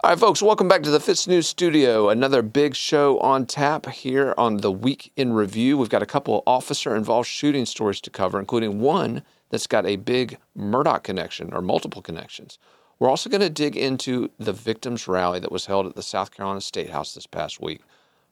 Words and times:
All 0.00 0.10
right, 0.10 0.18
folks, 0.18 0.40
welcome 0.40 0.68
back 0.68 0.84
to 0.84 0.92
the 0.92 1.00
FITSNews 1.00 1.46
Studio. 1.46 2.08
Another 2.08 2.40
big 2.40 2.76
show 2.76 3.18
on 3.18 3.46
tap 3.46 3.86
here 3.86 4.32
on 4.38 4.58
the 4.58 4.70
Week 4.70 5.10
in 5.16 5.32
Review. 5.32 5.76
We've 5.76 5.88
got 5.88 6.04
a 6.04 6.06
couple 6.06 6.44
officer 6.46 6.94
involved 6.94 7.28
shooting 7.28 7.66
stories 7.66 8.00
to 8.02 8.10
cover, 8.10 8.38
including 8.38 8.78
one 8.78 9.24
that's 9.50 9.66
got 9.66 9.86
a 9.86 9.96
big 9.96 10.38
Murdaugh 10.56 11.02
connection 11.02 11.52
or 11.52 11.60
multiple 11.60 12.00
connections. 12.00 12.60
We're 13.00 13.08
also 13.08 13.28
going 13.28 13.40
to 13.40 13.50
dig 13.50 13.76
into 13.76 14.30
the 14.38 14.52
victims' 14.52 15.08
rally 15.08 15.40
that 15.40 15.50
was 15.50 15.66
held 15.66 15.84
at 15.86 15.96
the 15.96 16.02
South 16.04 16.30
Carolina 16.30 16.60
State 16.60 16.90
House 16.90 17.12
this 17.12 17.26
past 17.26 17.60
week. 17.60 17.80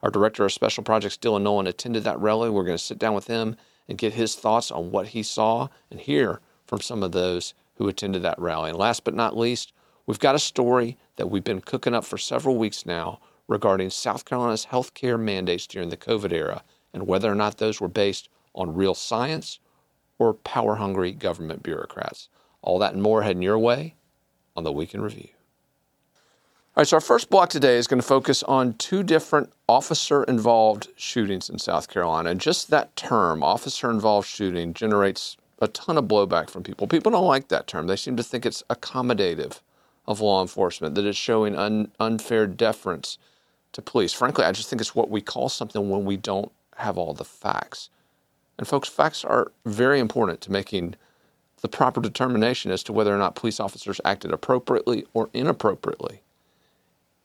Our 0.04 0.10
director 0.12 0.44
of 0.44 0.52
special 0.52 0.84
projects, 0.84 1.16
Dylan 1.16 1.42
Nolan, 1.42 1.66
attended 1.66 2.04
that 2.04 2.20
rally. 2.20 2.48
We're 2.48 2.62
going 2.62 2.78
to 2.78 2.82
sit 2.82 3.00
down 3.00 3.14
with 3.14 3.26
him 3.26 3.56
and 3.88 3.98
get 3.98 4.14
his 4.14 4.36
thoughts 4.36 4.70
on 4.70 4.92
what 4.92 5.08
he 5.08 5.24
saw 5.24 5.66
and 5.90 5.98
hear 5.98 6.38
from 6.64 6.80
some 6.80 7.02
of 7.02 7.10
those 7.10 7.54
who 7.74 7.88
attended 7.88 8.22
that 8.22 8.38
rally. 8.38 8.70
And 8.70 8.78
last 8.78 9.02
but 9.02 9.14
not 9.14 9.36
least, 9.36 9.72
we've 10.06 10.18
got 10.18 10.34
a 10.34 10.40
story 10.40 10.96
that 11.16 11.30
we've 11.30 11.44
been 11.44 11.60
cooking 11.60 11.94
up 11.94 12.04
for 12.04 12.18
several 12.18 12.56
weeks 12.56 12.86
now 12.86 13.20
regarding 13.48 13.90
South 13.90 14.24
Carolina's 14.24 14.66
healthcare 14.66 15.20
mandates 15.20 15.66
during 15.66 15.88
the 15.88 15.96
COVID 15.96 16.32
era 16.32 16.62
and 16.92 17.06
whether 17.06 17.30
or 17.30 17.34
not 17.34 17.58
those 17.58 17.80
were 17.80 17.88
based 17.88 18.28
on 18.54 18.74
real 18.74 18.94
science 18.94 19.58
or 20.18 20.34
power 20.34 20.76
hungry 20.76 21.12
government 21.12 21.62
bureaucrats. 21.62 22.28
All 22.62 22.78
that 22.78 22.94
and 22.94 23.02
more 23.02 23.22
heading 23.22 23.42
your 23.42 23.58
way 23.58 23.94
on 24.56 24.64
the 24.64 24.72
Week 24.72 24.94
in 24.94 25.02
Review. 25.02 25.28
All 26.76 26.82
right, 26.82 26.88
so 26.88 26.96
our 26.96 27.00
first 27.00 27.30
block 27.30 27.48
today 27.48 27.76
is 27.76 27.86
going 27.86 28.00
to 28.00 28.06
focus 28.06 28.42
on 28.42 28.74
two 28.74 29.02
different 29.02 29.50
officer 29.68 30.24
involved 30.24 30.88
shootings 30.96 31.48
in 31.48 31.58
South 31.58 31.88
Carolina. 31.88 32.30
And 32.30 32.40
just 32.40 32.68
that 32.68 32.94
term, 32.96 33.42
officer 33.42 33.90
involved 33.90 34.28
shooting, 34.28 34.74
generates 34.74 35.36
a 35.60 35.68
ton 35.68 35.96
of 35.96 36.04
blowback 36.04 36.50
from 36.50 36.62
people. 36.62 36.86
People 36.86 37.12
don't 37.12 37.24
like 37.24 37.48
that 37.48 37.66
term. 37.66 37.86
They 37.86 37.96
seem 37.96 38.16
to 38.16 38.22
think 38.22 38.44
it's 38.44 38.62
accommodative 38.68 39.60
of 40.06 40.20
law 40.20 40.40
enforcement, 40.40 40.94
that 40.94 41.04
it's 41.04 41.18
showing 41.18 41.56
un- 41.56 41.90
unfair 41.98 42.46
deference 42.46 43.18
to 43.72 43.82
police. 43.82 44.12
Frankly, 44.12 44.44
I 44.44 44.52
just 44.52 44.68
think 44.68 44.80
it's 44.80 44.94
what 44.94 45.10
we 45.10 45.20
call 45.20 45.48
something 45.48 45.90
when 45.90 46.04
we 46.04 46.16
don't 46.16 46.52
have 46.76 46.96
all 46.96 47.14
the 47.14 47.24
facts. 47.24 47.90
And 48.58 48.66
folks, 48.66 48.88
facts 48.88 49.24
are 49.24 49.52
very 49.64 50.00
important 50.00 50.40
to 50.42 50.52
making 50.52 50.94
the 51.60 51.68
proper 51.68 52.00
determination 52.00 52.70
as 52.70 52.82
to 52.84 52.92
whether 52.92 53.14
or 53.14 53.18
not 53.18 53.34
police 53.34 53.60
officers 53.60 54.00
acted 54.04 54.32
appropriately 54.32 55.06
or 55.14 55.28
inappropriately 55.32 56.22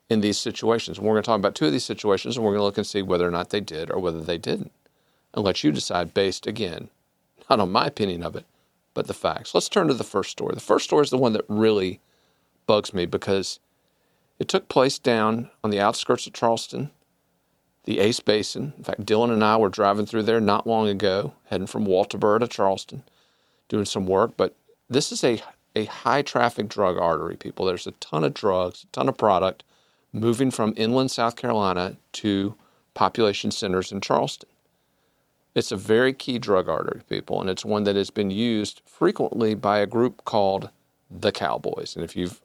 in 0.09 0.21
these 0.21 0.37
situations. 0.37 0.97
And 0.97 1.07
we're 1.07 1.13
going 1.13 1.23
to 1.23 1.27
talk 1.27 1.39
about 1.39 1.55
two 1.55 1.67
of 1.67 1.71
these 1.71 1.85
situations 1.85 2.35
and 2.35 2.45
we're 2.45 2.51
going 2.51 2.59
to 2.59 2.65
look 2.65 2.77
and 2.77 2.87
see 2.87 3.01
whether 3.01 3.27
or 3.27 3.31
not 3.31 3.49
they 3.49 3.61
did 3.61 3.89
or 3.91 3.99
whether 3.99 4.21
they 4.21 4.37
didn't. 4.37 4.71
And 5.33 5.45
let 5.45 5.63
you 5.63 5.71
decide 5.71 6.13
based, 6.13 6.45
again, 6.45 6.89
not 7.49 7.61
on 7.61 7.71
my 7.71 7.85
opinion 7.85 8.23
of 8.23 8.35
it, 8.35 8.45
but 8.93 9.07
the 9.07 9.13
facts. 9.13 9.53
Let's 9.53 9.69
turn 9.69 9.87
to 9.87 9.93
the 9.93 10.03
first 10.03 10.31
story. 10.31 10.53
The 10.53 10.59
first 10.59 10.83
story 10.83 11.03
is 11.03 11.09
the 11.09 11.17
one 11.17 11.31
that 11.33 11.45
really 11.47 12.01
bugs 12.71 12.93
me 12.93 13.05
because 13.05 13.59
it 14.39 14.47
took 14.47 14.69
place 14.69 14.97
down 14.97 15.49
on 15.61 15.71
the 15.71 15.79
outskirts 15.81 16.25
of 16.25 16.31
Charleston, 16.31 16.89
the 17.83 17.99
Ace 17.99 18.21
Basin. 18.21 18.71
In 18.77 18.85
fact, 18.85 19.05
Dylan 19.05 19.29
and 19.29 19.43
I 19.43 19.57
were 19.57 19.67
driving 19.67 20.05
through 20.05 20.23
there 20.23 20.39
not 20.39 20.65
long 20.65 20.87
ago, 20.87 21.33
heading 21.47 21.67
from 21.67 21.85
Walterboro 21.85 22.39
to 22.39 22.47
Charleston, 22.47 23.03
doing 23.67 23.83
some 23.83 24.07
work. 24.07 24.37
But 24.37 24.55
this 24.89 25.11
is 25.11 25.21
a, 25.21 25.43
a 25.75 25.83
high 25.83 26.21
traffic 26.21 26.69
drug 26.69 26.97
artery, 26.97 27.35
people. 27.35 27.65
There's 27.65 27.87
a 27.87 27.91
ton 27.91 28.23
of 28.23 28.33
drugs, 28.33 28.85
a 28.85 28.87
ton 28.93 29.09
of 29.09 29.17
product 29.17 29.65
moving 30.13 30.49
from 30.49 30.73
inland 30.77 31.11
South 31.11 31.35
Carolina 31.35 31.97
to 32.13 32.55
population 32.93 33.51
centers 33.51 33.91
in 33.91 33.99
Charleston. 33.99 34.47
It's 35.55 35.73
a 35.73 35.75
very 35.75 36.13
key 36.13 36.39
drug 36.39 36.69
artery, 36.69 37.01
people, 37.09 37.41
and 37.41 37.49
it's 37.49 37.65
one 37.65 37.83
that 37.83 37.97
has 37.97 38.11
been 38.11 38.31
used 38.31 38.81
frequently 38.85 39.55
by 39.55 39.79
a 39.79 39.85
group 39.85 40.23
called 40.23 40.69
the 41.09 41.33
Cowboys. 41.33 41.97
And 41.97 42.05
if 42.05 42.15
you've 42.15 42.39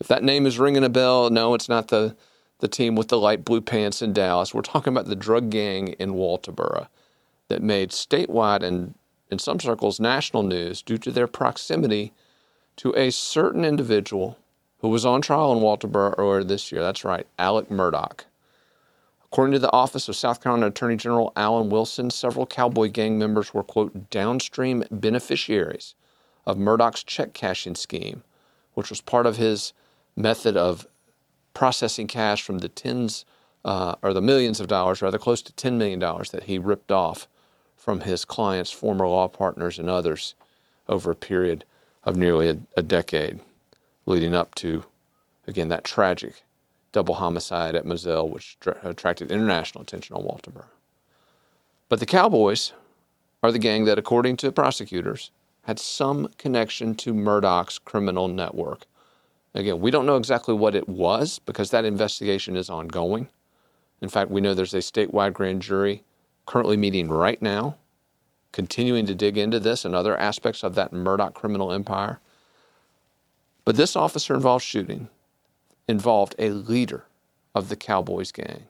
if 0.00 0.08
that 0.08 0.22
name 0.22 0.46
is 0.46 0.58
ringing 0.58 0.84
a 0.84 0.88
bell, 0.88 1.30
no, 1.30 1.54
it's 1.54 1.68
not 1.68 1.88
the 1.88 2.16
the 2.58 2.68
team 2.68 2.94
with 2.94 3.08
the 3.08 3.18
light 3.18 3.44
blue 3.44 3.60
pants 3.60 4.00
in 4.00 4.12
Dallas. 4.12 4.54
We're 4.54 4.62
talking 4.62 4.92
about 4.92 5.06
the 5.06 5.16
drug 5.16 5.50
gang 5.50 5.88
in 5.88 6.14
Walterboro 6.14 6.88
that 7.48 7.62
made 7.62 7.90
statewide 7.90 8.62
and 8.62 8.94
in 9.30 9.38
some 9.38 9.60
circles 9.60 10.00
national 10.00 10.42
news 10.42 10.82
due 10.82 10.98
to 10.98 11.10
their 11.10 11.26
proximity 11.26 12.12
to 12.76 12.94
a 12.94 13.10
certain 13.10 13.64
individual 13.64 14.38
who 14.78 14.88
was 14.88 15.04
on 15.04 15.20
trial 15.20 15.52
in 15.52 15.58
Walterboro 15.58 16.14
earlier 16.18 16.44
this 16.44 16.70
year. 16.70 16.82
That's 16.82 17.04
right, 17.04 17.26
Alec 17.38 17.68
Murdaugh. 17.68 18.20
According 19.24 19.52
to 19.52 19.58
the 19.58 19.72
Office 19.72 20.08
of 20.08 20.16
South 20.16 20.42
Carolina 20.42 20.68
Attorney 20.68 20.96
General 20.96 21.32
Alan 21.36 21.68
Wilson, 21.68 22.10
several 22.10 22.46
cowboy 22.46 22.88
gang 22.88 23.18
members 23.18 23.52
were, 23.52 23.62
quote, 23.62 24.08
downstream 24.10 24.84
beneficiaries 24.90 25.94
of 26.46 26.56
Murdaugh's 26.56 27.02
check 27.02 27.32
cashing 27.34 27.74
scheme, 27.74 28.22
which 28.74 28.88
was 28.88 29.00
part 29.00 29.26
of 29.26 29.36
his 29.36 29.72
method 30.16 30.56
of 30.56 30.86
processing 31.54 32.06
cash 32.06 32.42
from 32.42 32.58
the 32.58 32.68
tens 32.68 33.24
uh, 33.64 33.96
or 34.02 34.12
the 34.12 34.20
millions 34.20 34.60
of 34.60 34.68
dollars, 34.68 35.02
rather 35.02 35.18
close 35.18 35.42
to 35.42 35.52
$10 35.52 35.76
million 35.76 35.98
that 35.98 36.44
he 36.44 36.58
ripped 36.58 36.92
off 36.92 37.28
from 37.76 38.00
his 38.00 38.24
clients, 38.24 38.70
former 38.70 39.06
law 39.06 39.28
partners, 39.28 39.78
and 39.78 39.88
others 39.88 40.34
over 40.88 41.10
a 41.10 41.16
period 41.16 41.64
of 42.04 42.16
nearly 42.16 42.48
a, 42.48 42.58
a 42.76 42.82
decade, 42.82 43.40
leading 44.06 44.34
up 44.34 44.54
to, 44.54 44.84
again, 45.46 45.68
that 45.68 45.84
tragic 45.84 46.42
double 46.92 47.16
homicide 47.16 47.74
at 47.74 47.84
Moselle, 47.84 48.28
which 48.28 48.58
tra- 48.60 48.78
attracted 48.82 49.30
international 49.30 49.82
attention 49.82 50.16
on 50.16 50.22
Walterboro. 50.22 50.64
But 51.88 52.00
the 52.00 52.06
Cowboys 52.06 52.72
are 53.42 53.52
the 53.52 53.58
gang 53.58 53.84
that, 53.84 53.98
according 53.98 54.38
to 54.38 54.50
prosecutors, 54.50 55.30
had 55.62 55.78
some 55.78 56.28
connection 56.38 56.94
to 56.94 57.12
Murdaugh's 57.12 57.78
criminal 57.78 58.28
network. 58.28 58.86
Again, 59.56 59.80
we 59.80 59.90
don't 59.90 60.04
know 60.04 60.16
exactly 60.16 60.54
what 60.54 60.74
it 60.74 60.86
was 60.86 61.38
because 61.38 61.70
that 61.70 61.86
investigation 61.86 62.56
is 62.56 62.68
ongoing. 62.68 63.28
In 64.02 64.10
fact, 64.10 64.30
we 64.30 64.42
know 64.42 64.52
there's 64.52 64.74
a 64.74 64.78
statewide 64.78 65.32
grand 65.32 65.62
jury 65.62 66.04
currently 66.44 66.76
meeting 66.76 67.08
right 67.08 67.40
now, 67.40 67.76
continuing 68.52 69.06
to 69.06 69.14
dig 69.14 69.38
into 69.38 69.58
this 69.58 69.86
and 69.86 69.94
other 69.94 70.16
aspects 70.18 70.62
of 70.62 70.74
that 70.74 70.92
Murdaugh 70.92 71.32
criminal 71.32 71.72
empire. 71.72 72.20
But 73.64 73.76
this 73.76 73.96
officer 73.96 74.34
involved 74.34 74.64
shooting 74.64 75.08
involved 75.88 76.34
a 76.38 76.50
leader 76.50 77.04
of 77.54 77.70
the 77.70 77.76
Cowboys 77.76 78.32
gang, 78.32 78.64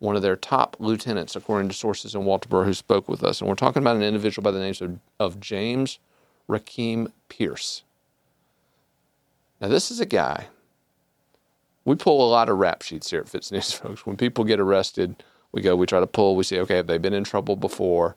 one 0.00 0.16
of 0.16 0.22
their 0.22 0.36
top 0.36 0.76
lieutenants, 0.78 1.34
according 1.34 1.68
to 1.68 1.74
sources 1.74 2.14
in 2.14 2.22
Walterboro 2.22 2.66
who 2.66 2.74
spoke 2.74 3.08
with 3.08 3.24
us. 3.24 3.40
And 3.40 3.48
we're 3.48 3.54
talking 3.54 3.82
about 3.82 3.96
an 3.96 4.02
individual 4.02 4.44
by 4.44 4.50
the 4.50 4.60
name 4.60 4.74
of, 4.82 4.98
of 5.18 5.40
James 5.40 5.98
Rakeem 6.46 7.10
Pierce. 7.30 7.82
Now, 9.60 9.68
this 9.68 9.90
is 9.90 10.00
a 10.00 10.06
guy, 10.06 10.48
we 11.84 11.94
pull 11.94 12.26
a 12.26 12.30
lot 12.30 12.48
of 12.48 12.58
rap 12.58 12.82
sheets 12.82 13.10
here 13.10 13.20
at 13.20 13.26
FITSNews, 13.26 13.74
folks. 13.80 14.04
When 14.04 14.16
people 14.16 14.44
get 14.44 14.60
arrested, 14.60 15.22
we 15.52 15.62
go, 15.62 15.76
we 15.76 15.86
try 15.86 16.00
to 16.00 16.06
pull, 16.06 16.36
we 16.36 16.44
say, 16.44 16.58
okay, 16.60 16.76
have 16.76 16.86
they 16.86 16.98
been 16.98 17.14
in 17.14 17.24
trouble 17.24 17.56
before? 17.56 18.16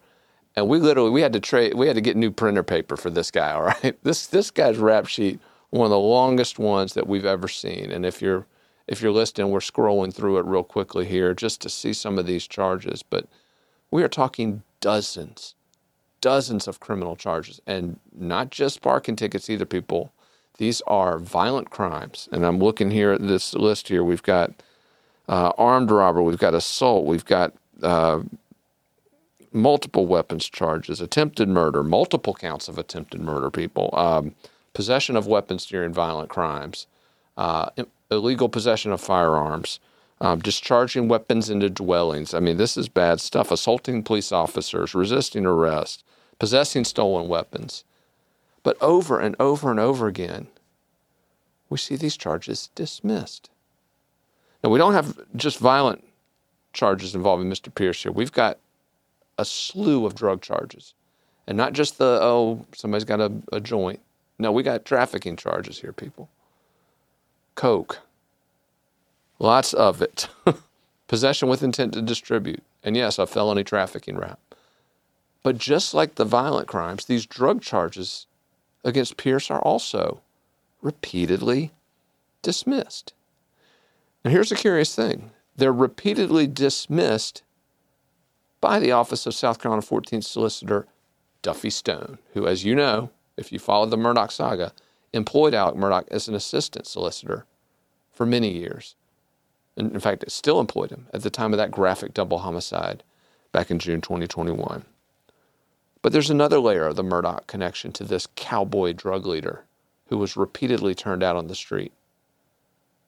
And 0.56 0.68
we 0.68 0.80
literally, 0.80 1.12
we 1.12 1.22
had 1.22 1.34
to 1.34 1.40
trade, 1.40 1.76
we 1.76 1.88
had 1.88 1.96
to 1.96 2.02
get 2.02 2.18
new 2.18 2.32
printer 2.32 2.64
paper 2.64 2.98
for 2.98 3.10
this 3.10 3.32
guy, 3.32 3.52
all 3.54 3.64
right? 3.64 3.98
This, 4.04 4.28
this 4.28 4.52
guy's 4.52 4.78
rap 4.78 5.08
sheet 5.08 5.40
one 5.70 5.86
of 5.86 5.92
the 5.92 6.00
longest 6.00 6.58
ones 6.58 6.94
that 6.94 7.08
we've 7.08 7.26
ever 7.26 7.48
seen. 7.48 7.92
And 7.92 8.06
if 8.06 8.22
you're 8.22 8.46
if 8.88 9.04
you're 9.04 9.12
listening, 9.12 9.52
we're 9.52 9.60
scrolling 9.60 10.12
through 10.12 10.40
it 10.40 10.46
real 10.46 10.64
quickly 10.64 11.06
here 11.06 11.36
just 11.36 11.62
to 11.62 11.70
see 11.70 11.94
some 11.94 12.18
of 12.18 12.26
these 12.26 12.48
charges. 12.48 13.04
But 13.04 13.28
we 13.92 14.02
are 14.02 14.08
talking 14.08 14.64
dozens, 14.82 15.54
dozens 16.22 16.68
of 16.68 16.80
criminal 16.80 17.16
charges, 17.16 17.62
and 17.68 18.00
not 18.12 18.50
just 18.50 18.82
parking 18.82 19.16
tickets 19.16 19.48
either. 19.48 19.66
People, 19.66 20.12
these 20.60 20.82
are 20.82 21.18
violent 21.18 21.72
crimes. 21.72 22.30
And 22.32 22.46
I'm 22.46 22.60
looking 22.60 22.92
here 22.92 23.12
at 23.12 23.28
this 23.28 23.54
list 23.54 23.88
here. 23.88 24.04
We've 24.04 24.24
got 24.24 24.52
uh, 25.28 25.52
armed 25.58 25.90
robbery, 25.90 26.24
we've 26.24 26.38
got 26.38 26.54
assault, 26.54 27.06
we've 27.06 27.26
got 27.26 27.54
uh, 27.82 28.22
multiple 29.52 30.06
weapons 30.06 30.48
charges, 30.48 31.02
attempted 31.02 31.50
murder, 31.50 31.84
multiple 31.84 32.34
counts 32.34 32.68
of 32.68 32.78
attempted 32.78 33.22
murder. 33.22 33.50
People. 33.50 33.90
Um, 33.94 34.36
possession 34.74 35.16
of 35.16 35.28
weapons 35.28 35.66
during 35.66 35.92
violent 35.92 36.30
crimes, 36.30 36.88
uh, 37.38 37.70
illegal 38.12 38.50
possession 38.50 38.92
of 38.92 39.02
firearms, 39.02 39.80
um, 40.22 40.40
discharging 40.40 41.08
weapons 41.08 41.50
into 41.50 41.70
dwellings. 41.70 42.34
I 42.34 42.40
mean, 42.40 42.58
this 42.58 42.78
is 42.78 42.90
bad 42.90 43.22
stuff. 43.22 43.52
Assaulting 43.52 44.04
police 44.04 44.32
officers, 44.32 44.94
resisting 44.94 45.46
arrest, 45.46 46.04
possessing 46.38 46.84
stolen 46.84 47.28
weapons. 47.28 47.84
But 48.64 48.78
over 48.82 49.20
and 49.20 49.36
over 49.40 49.72
and 49.72 49.80
over 49.80 50.08
again, 50.08 50.48
we 51.70 51.78
see 51.78 51.96
these 51.96 52.18
charges 52.18 52.70
dismissed. 52.76 53.50
Now, 54.64 54.70
we 54.70 54.80
don't 54.80 54.94
have 54.94 55.18
just 55.36 55.60
violent 55.60 56.04
charges 56.74 57.16
involving 57.16 57.50
Mr. 57.50 57.74
Pierce 57.74 58.04
here. 58.04 58.12
We've 58.12 58.32
got 58.32 58.60
a 59.38 59.46
slew 59.46 60.06
of 60.06 60.16
drug 60.16 60.42
charges. 60.42 60.94
And 61.48 61.58
not 61.58 61.74
just 61.74 61.98
the, 61.98 62.20
oh, 62.22 62.66
somebody's 62.76 63.06
got 63.06 63.22
a, 63.22 63.32
a 63.52 63.60
joint. 63.60 64.02
No, 64.38 64.52
we 64.52 64.64
got 64.64 64.86
trafficking 64.86 65.36
charges 65.36 65.80
here, 65.80 65.94
people. 65.94 66.30
Coke. 67.56 68.00
Lots 69.40 69.74
of 69.74 70.02
it. 70.02 70.28
Possession 71.08 71.50
with 71.50 71.64
intent 71.64 71.94
to 71.94 72.02
distribute. 72.02 72.62
And 72.84 72.96
yes, 72.96 73.18
a 73.18 73.26
felony 73.26 73.64
trafficking 73.64 74.18
rap. 74.18 74.40
But 75.42 75.58
just 75.58 75.94
like 75.94 76.16
the 76.16 76.26
violent 76.26 76.68
crimes, 76.68 77.06
these 77.06 77.26
drug 77.26 77.62
charges 77.62 78.28
against 78.84 79.18
Pierce 79.18 79.52
are 79.52 79.62
also 79.62 80.22
repeatedly 80.82 81.72
dismissed. 82.42 83.14
Now, 84.24 84.32
here's 84.32 84.52
a 84.52 84.56
curious 84.56 84.96
thing 84.96 85.32
they're 85.56 85.74
repeatedly 85.74 86.48
dismissed 86.48 87.44
by 88.62 88.80
the 88.80 88.92
Office 88.92 89.26
of 89.26 89.34
South 89.34 89.62
Carolina 89.62 89.82
14th 89.82 90.24
Solicitor 90.24 90.88
Duffy 91.42 91.70
Stone, 91.70 92.20
who, 92.34 92.48
as 92.48 92.64
you 92.64 92.76
know, 92.76 93.10
if 93.38 93.52
you 93.52 93.60
followed 93.60 93.90
the 93.90 93.98
Murdaugh 93.98 94.32
saga, 94.32 94.74
employed 95.14 95.54
Alec 95.54 95.76
Murdaugh 95.76 96.08
as 96.10 96.28
an 96.28 96.36
assistant 96.36 96.88
solicitor 96.88 97.46
for 98.12 98.26
many 98.26 98.52
years. 98.52 98.96
And 99.78 99.94
in 99.94 100.00
fact, 100.00 100.24
it 100.24 100.32
still 100.32 100.60
employed 100.60 100.92
him 100.92 101.08
at 101.14 101.24
the 101.24 101.30
time 101.30 101.54
of 101.54 101.58
that 101.58 101.72
graphic 101.72 102.14
double 102.14 102.40
homicide 102.40 103.04
back 103.52 103.72
in 103.72 103.80
June 103.80 104.02
2021. 104.02 104.84
But 106.02 106.14
there's 106.14 106.30
another 106.30 106.60
layer 106.60 106.86
of 106.86 106.96
the 106.96 107.04
Murdaugh 107.04 107.46
connection 107.48 107.92
to 107.94 108.04
this 108.04 108.28
cowboy 108.36 108.94
drug 108.94 109.26
leader 109.26 109.66
who 110.08 110.18
was 110.18 110.38
repeatedly 110.38 110.96
turned 110.96 111.24
out 111.24 111.36
on 111.36 111.48
the 111.48 111.56
street. 111.56 111.92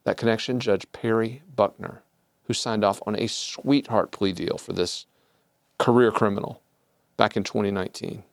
That 0.03 0.17
connection, 0.17 0.59
Judge 0.59 0.85
Perry 0.91 1.41
Buckner, 1.55 2.03
who 2.45 2.53
signed 2.53 2.83
off 2.83 3.01
on 3.07 3.15
a 3.15 3.27
sweetheart 3.27 4.11
plea 4.11 4.33
deal 4.33 4.57
for 4.57 4.73
this 4.73 5.05
career 5.77 6.11
criminal 6.11 6.61
back 7.17 7.37
in 7.37 7.43
2019. 7.43 8.23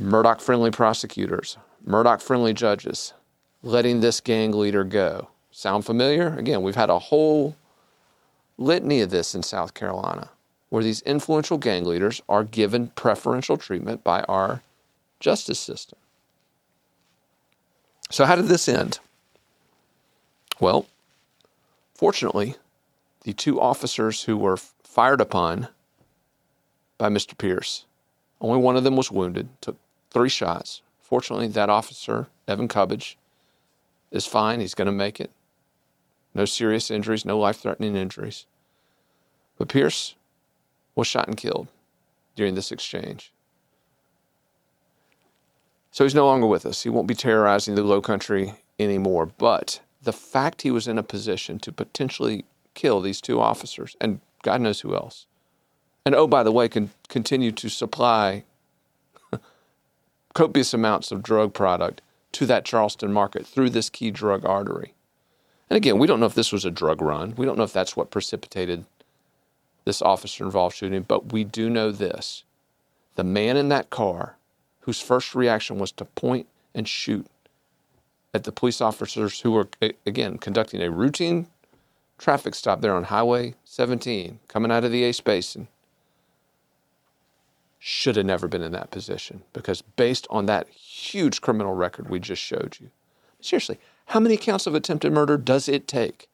Murdaugh 0.00 0.40
friendly 0.40 0.70
prosecutors, 0.70 1.56
Murdaugh 1.86 2.20
friendly 2.20 2.52
judges, 2.52 3.14
letting 3.62 4.00
this 4.00 4.20
gang 4.20 4.52
leader 4.52 4.84
go. 4.84 5.28
Sound 5.50 5.84
familiar? 5.84 6.36
Again, 6.36 6.62
we've 6.62 6.76
had 6.76 6.90
a 6.90 6.98
whole 6.98 7.56
litany 8.56 9.00
of 9.00 9.10
this 9.10 9.34
in 9.34 9.42
South 9.42 9.74
Carolina 9.74 10.30
where 10.68 10.82
these 10.82 11.00
influential 11.02 11.58
gang 11.58 11.84
leaders 11.84 12.20
are 12.28 12.44
given 12.44 12.88
preferential 12.88 13.56
treatment 13.56 14.04
by 14.04 14.22
our 14.22 14.62
justice 15.20 15.58
system. 15.58 15.98
So, 18.10 18.24
how 18.24 18.36
did 18.36 18.46
this 18.46 18.68
end? 18.68 19.00
Well, 20.60 20.86
fortunately, 21.94 22.56
the 23.22 23.32
two 23.32 23.60
officers 23.60 24.24
who 24.24 24.36
were 24.36 24.56
fired 24.56 25.20
upon 25.20 25.68
by 26.96 27.08
Mr. 27.08 27.36
Pierce, 27.36 27.84
only 28.40 28.58
one 28.58 28.76
of 28.76 28.84
them 28.84 28.96
was 28.96 29.10
wounded, 29.10 29.48
took 29.60 29.76
three 30.10 30.28
shots. 30.28 30.82
Fortunately, 31.00 31.48
that 31.48 31.70
officer, 31.70 32.28
Evan 32.46 32.68
Cubbage, 32.68 33.16
is 34.10 34.26
fine. 34.26 34.60
He's 34.60 34.74
going 34.74 34.86
to 34.86 34.92
make 34.92 35.20
it. 35.20 35.30
No 36.34 36.44
serious 36.44 36.90
injuries, 36.90 37.24
no 37.24 37.38
life 37.38 37.58
threatening 37.58 37.96
injuries. 37.96 38.46
But 39.56 39.68
Pierce 39.68 40.14
was 40.98 41.06
shot 41.06 41.28
and 41.28 41.36
killed 41.36 41.68
during 42.34 42.56
this 42.56 42.72
exchange. 42.72 43.32
So 45.92 46.04
he's 46.04 46.14
no 46.14 46.26
longer 46.26 46.46
with 46.46 46.66
us. 46.66 46.82
He 46.82 46.88
won't 46.88 47.06
be 47.06 47.14
terrorizing 47.14 47.76
the 47.76 47.84
low 47.84 48.02
country 48.02 48.54
anymore. 48.78 49.26
But 49.26 49.80
the 50.02 50.12
fact 50.12 50.62
he 50.62 50.70
was 50.70 50.88
in 50.88 50.98
a 50.98 51.02
position 51.02 51.60
to 51.60 51.72
potentially 51.72 52.44
kill 52.74 53.00
these 53.00 53.20
two 53.20 53.40
officers 53.40 53.96
and 54.00 54.20
God 54.42 54.60
knows 54.60 54.80
who 54.80 54.94
else, 54.94 55.26
and 56.04 56.14
oh, 56.14 56.26
by 56.26 56.42
the 56.42 56.52
way, 56.52 56.68
can 56.68 56.90
continue 57.08 57.52
to 57.52 57.68
supply 57.68 58.44
copious 60.34 60.74
amounts 60.74 61.12
of 61.12 61.22
drug 61.22 61.54
product 61.54 62.00
to 62.32 62.46
that 62.46 62.64
Charleston 62.64 63.12
market 63.12 63.46
through 63.46 63.70
this 63.70 63.90
key 63.90 64.10
drug 64.10 64.44
artery. 64.44 64.94
And 65.70 65.76
again, 65.76 65.98
we 65.98 66.06
don't 66.06 66.20
know 66.20 66.26
if 66.26 66.34
this 66.34 66.52
was 66.52 66.64
a 66.64 66.70
drug 66.70 67.02
run. 67.02 67.34
We 67.36 67.46
don't 67.46 67.58
know 67.58 67.64
if 67.64 67.72
that's 67.72 67.96
what 67.96 68.10
precipitated 68.10 68.84
this 69.88 70.02
officer 70.02 70.44
involved 70.44 70.76
shooting, 70.76 71.00
but 71.00 71.32
we 71.32 71.44
do 71.44 71.70
know 71.70 71.90
this. 71.90 72.44
The 73.14 73.24
man 73.24 73.56
in 73.56 73.70
that 73.70 73.88
car, 73.88 74.36
whose 74.80 75.00
first 75.00 75.34
reaction 75.34 75.78
was 75.78 75.92
to 75.92 76.04
point 76.04 76.46
and 76.74 76.86
shoot 76.86 77.26
at 78.34 78.44
the 78.44 78.52
police 78.52 78.82
officers 78.82 79.40
who 79.40 79.50
were, 79.50 79.66
again, 80.04 80.36
conducting 80.36 80.82
a 80.82 80.90
routine 80.90 81.46
traffic 82.18 82.54
stop 82.54 82.82
there 82.82 82.94
on 82.94 83.04
Highway 83.04 83.54
17, 83.64 84.40
coming 84.46 84.70
out 84.70 84.84
of 84.84 84.92
the 84.92 85.04
Ace 85.04 85.22
Basin, 85.22 85.68
should 87.78 88.16
have 88.16 88.26
never 88.26 88.46
been 88.46 88.62
in 88.62 88.72
that 88.72 88.90
position 88.90 89.42
because 89.54 89.80
based 89.80 90.26
on 90.28 90.44
that 90.44 90.68
huge 90.68 91.40
criminal 91.40 91.72
record 91.72 92.10
we 92.10 92.20
just 92.20 92.42
showed 92.42 92.76
you. 92.78 92.90
Seriously, 93.40 93.78
how 94.06 94.20
many 94.20 94.36
counts 94.36 94.66
of 94.66 94.74
attempted 94.74 95.12
murder 95.12 95.38
does 95.38 95.66
it 95.66 95.88
take 95.88 96.28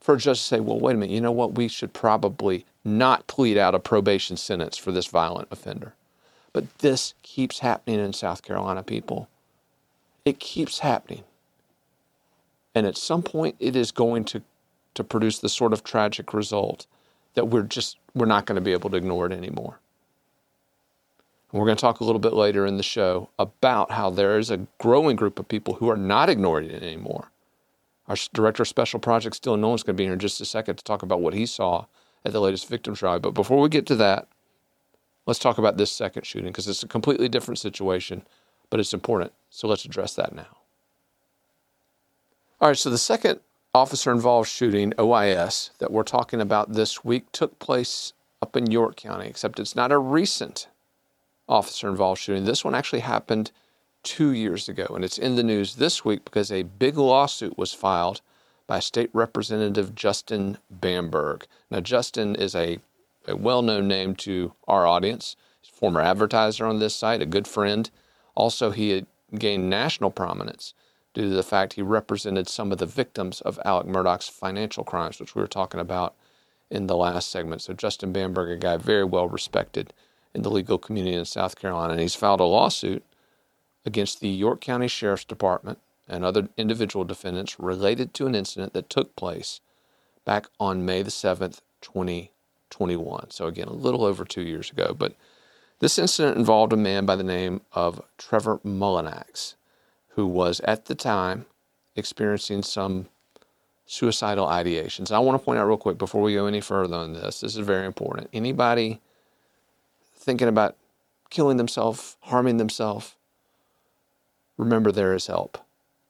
for 0.00 0.14
a 0.14 0.18
judge 0.18 0.38
to 0.38 0.44
say, 0.44 0.60
well, 0.60 0.80
wait 0.80 0.94
a 0.94 0.98
minute, 0.98 1.14
you 1.14 1.20
know 1.20 1.32
what? 1.32 1.54
We 1.54 1.68
should 1.68 1.92
probably 1.92 2.64
not 2.84 3.26
plead 3.26 3.58
out 3.58 3.74
a 3.74 3.78
probation 3.78 4.36
sentence 4.36 4.76
for 4.76 4.92
this 4.92 5.06
violent 5.06 5.48
offender. 5.50 5.94
But 6.52 6.78
this 6.78 7.14
keeps 7.22 7.60
happening 7.60 8.00
in 8.00 8.12
South 8.12 8.42
Carolina, 8.42 8.82
people. 8.82 9.28
It 10.24 10.40
keeps 10.40 10.80
happening. 10.80 11.24
And 12.74 12.86
at 12.86 12.96
some 12.96 13.22
point, 13.22 13.56
it 13.60 13.76
is 13.76 13.92
going 13.92 14.24
to, 14.26 14.42
to 14.94 15.04
produce 15.04 15.38
the 15.38 15.48
sort 15.48 15.72
of 15.72 15.84
tragic 15.84 16.32
result 16.32 16.86
that 17.34 17.48
we're 17.48 17.62
just, 17.62 17.98
we're 18.14 18.26
not 18.26 18.46
going 18.46 18.56
to 18.56 18.62
be 18.62 18.72
able 18.72 18.90
to 18.90 18.96
ignore 18.96 19.26
it 19.26 19.32
anymore. 19.32 19.78
And 21.52 21.60
we're 21.60 21.66
going 21.66 21.76
to 21.76 21.80
talk 21.80 22.00
a 22.00 22.04
little 22.04 22.20
bit 22.20 22.32
later 22.32 22.64
in 22.64 22.76
the 22.76 22.82
show 22.82 23.28
about 23.38 23.92
how 23.92 24.10
there 24.10 24.38
is 24.38 24.50
a 24.50 24.66
growing 24.78 25.16
group 25.16 25.38
of 25.38 25.46
people 25.46 25.74
who 25.74 25.90
are 25.90 25.96
not 25.96 26.30
ignoring 26.30 26.70
it 26.70 26.82
anymore 26.82 27.30
our 28.10 28.16
director 28.34 28.64
of 28.64 28.68
special 28.68 28.98
projects, 28.98 29.38
Dylan 29.38 29.60
Nolan's 29.60 29.84
going 29.84 29.94
to 29.94 30.00
be 30.00 30.04
here 30.04 30.12
in 30.12 30.18
just 30.18 30.40
a 30.40 30.44
second 30.44 30.74
to 30.74 30.82
talk 30.82 31.04
about 31.04 31.20
what 31.20 31.32
he 31.32 31.46
saw 31.46 31.86
at 32.24 32.32
the 32.32 32.40
latest 32.40 32.68
victims 32.68 33.02
rally. 33.02 33.20
But 33.20 33.34
before 33.34 33.60
we 33.60 33.68
get 33.68 33.86
to 33.86 33.94
that, 33.96 34.26
let's 35.26 35.38
talk 35.38 35.58
about 35.58 35.76
this 35.76 35.92
second 35.92 36.26
shooting 36.26 36.50
because 36.50 36.66
it's 36.66 36.82
a 36.82 36.88
completely 36.88 37.28
different 37.28 37.60
situation, 37.60 38.24
but 38.68 38.80
it's 38.80 38.92
important. 38.92 39.32
So 39.48 39.68
let's 39.68 39.84
address 39.84 40.14
that 40.14 40.34
now. 40.34 40.58
All 42.60 42.66
right, 42.70 42.76
so 42.76 42.90
the 42.90 42.98
second 42.98 43.38
officer 43.72 44.10
involved 44.10 44.50
shooting, 44.50 44.92
OIS, 44.98 45.70
that 45.78 45.92
we're 45.92 46.02
talking 46.02 46.40
about 46.40 46.72
this 46.72 47.04
week 47.04 47.30
took 47.30 47.60
place 47.60 48.12
up 48.42 48.56
in 48.56 48.72
York 48.72 48.96
County, 48.96 49.28
except 49.28 49.60
it's 49.60 49.76
not 49.76 49.92
a 49.92 49.98
recent 49.98 50.66
officer 51.48 51.88
involved 51.88 52.20
shooting. 52.20 52.44
This 52.44 52.64
one 52.64 52.74
actually 52.74 53.00
happened 53.00 53.52
two 54.02 54.32
years 54.32 54.68
ago. 54.68 54.86
And 54.90 55.04
it's 55.04 55.18
in 55.18 55.36
the 55.36 55.42
news 55.42 55.76
this 55.76 56.04
week 56.04 56.24
because 56.24 56.50
a 56.50 56.62
big 56.62 56.96
lawsuit 56.96 57.58
was 57.58 57.72
filed 57.72 58.20
by 58.66 58.80
State 58.80 59.10
Representative 59.12 59.94
Justin 59.94 60.58
Bamberg. 60.70 61.46
Now, 61.70 61.80
Justin 61.80 62.36
is 62.36 62.54
a, 62.54 62.78
a 63.26 63.36
well 63.36 63.62
known 63.62 63.88
name 63.88 64.14
to 64.16 64.52
our 64.68 64.86
audience. 64.86 65.36
He's 65.60 65.70
former 65.70 66.00
advertiser 66.00 66.66
on 66.66 66.78
this 66.78 66.94
site, 66.94 67.20
a 67.20 67.26
good 67.26 67.48
friend. 67.48 67.90
Also, 68.34 68.70
he 68.70 69.06
gained 69.36 69.68
national 69.68 70.10
prominence 70.10 70.72
due 71.14 71.28
to 71.28 71.34
the 71.34 71.42
fact 71.42 71.72
he 71.72 71.82
represented 71.82 72.48
some 72.48 72.70
of 72.70 72.78
the 72.78 72.86
victims 72.86 73.40
of 73.40 73.58
Alec 73.64 73.86
Murdaugh's 73.86 74.28
financial 74.28 74.84
crimes, 74.84 75.18
which 75.18 75.34
we 75.34 75.42
were 75.42 75.48
talking 75.48 75.80
about 75.80 76.14
in 76.70 76.86
the 76.86 76.96
last 76.96 77.28
segment. 77.28 77.62
So, 77.62 77.74
Justin 77.74 78.12
Bamberg, 78.12 78.50
a 78.50 78.56
guy 78.56 78.76
very 78.76 79.04
well 79.04 79.28
respected 79.28 79.92
in 80.32 80.42
the 80.42 80.50
legal 80.50 80.78
community 80.78 81.16
in 81.16 81.24
South 81.24 81.56
Carolina, 81.58 81.94
and 81.94 82.00
he's 82.02 82.14
filed 82.14 82.40
a 82.40 82.44
lawsuit 82.44 83.02
against 83.84 84.20
the 84.20 84.28
York 84.28 84.60
County 84.60 84.88
Sheriff's 84.88 85.24
Department 85.24 85.78
and 86.08 86.24
other 86.24 86.48
individual 86.56 87.04
defendants 87.04 87.58
related 87.58 88.12
to 88.14 88.26
an 88.26 88.34
incident 88.34 88.72
that 88.72 88.90
took 88.90 89.14
place 89.16 89.60
back 90.24 90.46
on 90.58 90.84
May 90.84 91.02
the 91.02 91.10
7th, 91.10 91.60
2021. 91.80 93.30
So, 93.30 93.46
again, 93.46 93.68
a 93.68 93.72
little 93.72 94.04
over 94.04 94.24
two 94.24 94.42
years 94.42 94.70
ago. 94.70 94.94
But 94.96 95.14
this 95.78 95.98
incident 95.98 96.36
involved 96.36 96.72
a 96.72 96.76
man 96.76 97.06
by 97.06 97.16
the 97.16 97.22
name 97.22 97.62
of 97.72 98.02
Trevor 98.18 98.58
Mullinax, 98.58 99.54
who 100.10 100.26
was 100.26 100.60
at 100.60 100.86
the 100.86 100.94
time 100.94 101.46
experiencing 101.96 102.62
some 102.62 103.08
suicidal 103.86 104.46
ideations. 104.46 105.10
I 105.10 105.18
want 105.18 105.40
to 105.40 105.44
point 105.44 105.58
out 105.58 105.66
real 105.66 105.76
quick 105.76 105.98
before 105.98 106.22
we 106.22 106.34
go 106.34 106.46
any 106.46 106.60
further 106.60 106.94
on 106.94 107.14
this, 107.14 107.40
this 107.40 107.56
is 107.56 107.66
very 107.66 107.86
important. 107.86 108.28
Anybody 108.32 109.00
thinking 110.14 110.46
about 110.46 110.76
killing 111.28 111.56
themselves, 111.56 112.16
harming 112.20 112.58
themselves, 112.58 113.16
remember 114.60 114.92
there 114.92 115.14
is 115.14 115.26
help. 115.26 115.58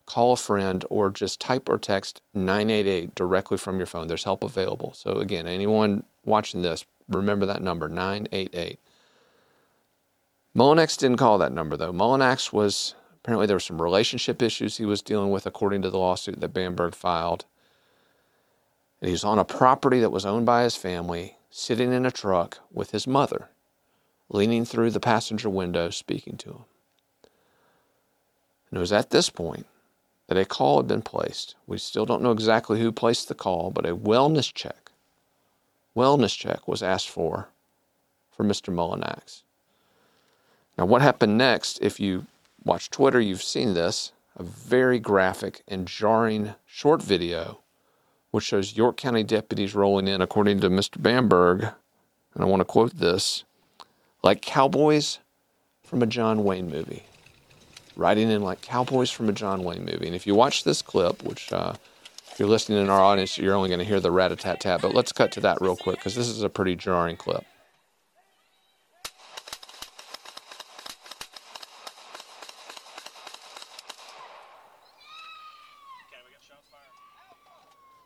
Call 0.07 0.33
a 0.33 0.37
friend 0.37 0.85
or 0.91 1.11
just 1.11 1.41
type 1.41 1.69
or 1.69 1.79
text 1.79 2.21
988 2.35 3.15
directly 3.15 3.57
from 3.57 3.79
your 3.79 3.87
phone. 3.87 4.09
There's 4.09 4.25
help 4.25 4.43
available. 4.43 4.93
So, 4.93 5.13
again, 5.13 5.47
anyone 5.47 6.03
watching 6.25 6.63
this, 6.63 6.85
remember 7.09 7.47
that 7.47 7.63
number 7.63 7.89
988. 7.89 8.79
Mullinax 10.57 10.99
didn't 10.99 11.19
call 11.19 11.39
that 11.39 11.53
number 11.53 11.77
though. 11.77 11.93
Mullinax 11.93 12.53
was 12.53 12.97
apparently 13.23 13.47
there 13.47 13.57
were 13.57 13.61
some 13.61 13.81
relationship 13.81 14.43
issues 14.43 14.77
he 14.77 14.85
was 14.85 15.01
dealing 15.01 15.31
with, 15.31 15.47
according 15.47 15.83
to 15.83 15.91
the 15.91 15.99
lawsuit 15.99 16.41
that 16.41 16.53
Bamberg 16.53 16.95
filed. 16.95 17.45
And 19.01 19.09
he 19.09 19.13
was 19.13 19.25
on 19.25 19.39
a 19.39 19.45
property 19.45 20.01
that 20.01 20.11
was 20.11 20.27
owned 20.27 20.47
by 20.47 20.65
his 20.65 20.75
family, 20.75 21.37
sitting 21.51 21.93
in 21.93 22.05
a 22.05 22.11
truck 22.11 22.59
with 22.73 22.91
his 22.91 23.07
mother, 23.07 23.49
leaning 24.29 24.65
through 24.65 24.91
the 24.91 25.01
passenger 25.01 25.49
window, 25.49 25.91
speaking 25.91 26.37
to 26.39 26.51
him. 26.51 26.65
And 28.71 28.79
it 28.79 28.81
was 28.81 28.93
at 28.93 29.11
this 29.11 29.31
point 29.31 29.67
that 30.29 30.39
a 30.39 30.45
call 30.45 30.79
had 30.79 30.87
been 30.87 31.03
placed. 31.03 31.57
We 31.67 31.79
still 31.79 32.07
don't 32.07 32.23
know 32.23 32.31
exactly 32.31 32.81
who 32.81 32.93
placed 32.93 33.29
the 33.29 33.35
call, 33.35 33.71
but 33.71 33.87
a 33.87 33.97
wellness 33.97 34.53
check, 34.53 34.91
wellness 35.97 36.37
check 36.37 36.69
was 36.69 36.83
asked 36.83 37.09
for 37.09 37.49
for 38.31 38.45
Mr. 38.45 38.73
Mullinax. 38.73 39.43
Now, 40.79 40.87
what 40.87 41.03
happened 41.03 41.37
next, 41.37 41.79
if 41.83 42.01
you 42.01 42.27
watch 42.65 42.91
Twitter, 42.91 43.21
you've 43.21 43.43
seen 43.43 43.75
this. 43.75 44.13
a 44.37 44.43
very 44.43 44.99
graphic 44.99 45.63
and 45.69 45.87
jarring 45.87 46.55
short 46.65 47.03
video 47.03 47.61
which 48.31 48.45
shows 48.45 48.77
York 48.77 48.97
County 48.97 49.23
deputies 49.23 49.75
rolling 49.75 50.07
in, 50.07 50.21
according 50.21 50.61
to 50.61 50.71
Mr. 50.71 51.03
Bamberg, 51.03 51.63
and 51.63 52.45
I 52.45 52.45
want 52.45 52.61
to 52.61 52.65
quote 52.65 52.97
this 52.97 53.45
like 54.23 54.43
cowboys 54.43 55.19
from 55.83 56.03
a 56.03 56.07
John 56.07 56.45
Wayne 56.45 56.71
movie. 56.71 57.05
Riding 58.01 58.31
in 58.31 58.41
like 58.41 58.63
cowboys 58.63 59.11
from 59.11 59.29
a 59.29 59.33
John 59.33 59.63
Wayne 59.63 59.85
movie. 59.85 60.07
And 60.07 60.17
if 60.17 60.27
you 60.27 60.35
watch 60.35 60.65
this 60.65 60.81
clip, 60.81 61.23
which 61.23 61.53
uh, 61.53 61.75
if 62.33 62.41
you're 62.41 62.49
listening 62.49 62.81
in 62.81 62.89
our 62.89 63.03
audience, 63.03 63.37
you're 63.37 63.55
only 63.55 63.69
going 63.69 63.79
to 63.79 63.85
hear 63.85 64.01
the 64.01 64.11
rat 64.11 64.33
a 64.33 64.37
tat 64.37 64.59
tat, 64.59 64.81
but 64.81 64.95
let's 64.95 65.13
cut 65.13 65.31
to 65.33 65.41
that 65.41 65.61
real 65.61 65.77
quick 65.77 65.97
because 65.97 66.15
this 66.15 66.27
is 66.27 66.43
a 66.43 66.49
pretty 66.49 66.75
jarring 66.75 67.19
clip. 67.19 67.45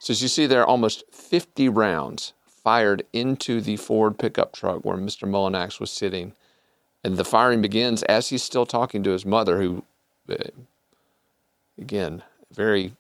So 0.01 0.11
as 0.11 0.21
you 0.21 0.27
see 0.27 0.47
there, 0.47 0.67
almost 0.67 1.05
50 1.13 1.69
rounds 1.69 2.33
fired 2.45 3.07
into 3.13 3.61
the 3.61 3.77
Ford 3.77 4.19
pickup 4.19 4.53
truck 4.55 4.85
where 4.85 4.97
Mr. 4.97 5.29
Mullinax 5.29 5.79
was 5.79 5.93
sitting. 5.93 6.33
And 7.05 7.17
the 7.17 7.25
firing 7.25 7.61
begins 7.61 8.03
as 8.05 8.31
he's 8.31 8.43
still 8.43 8.67
talking 8.67 9.03
to 9.03 9.11
his 9.11 9.27
mother, 9.27 9.61
who, 9.61 9.85
uh, 10.29 10.37
again, 11.79 12.23
very 12.51 12.95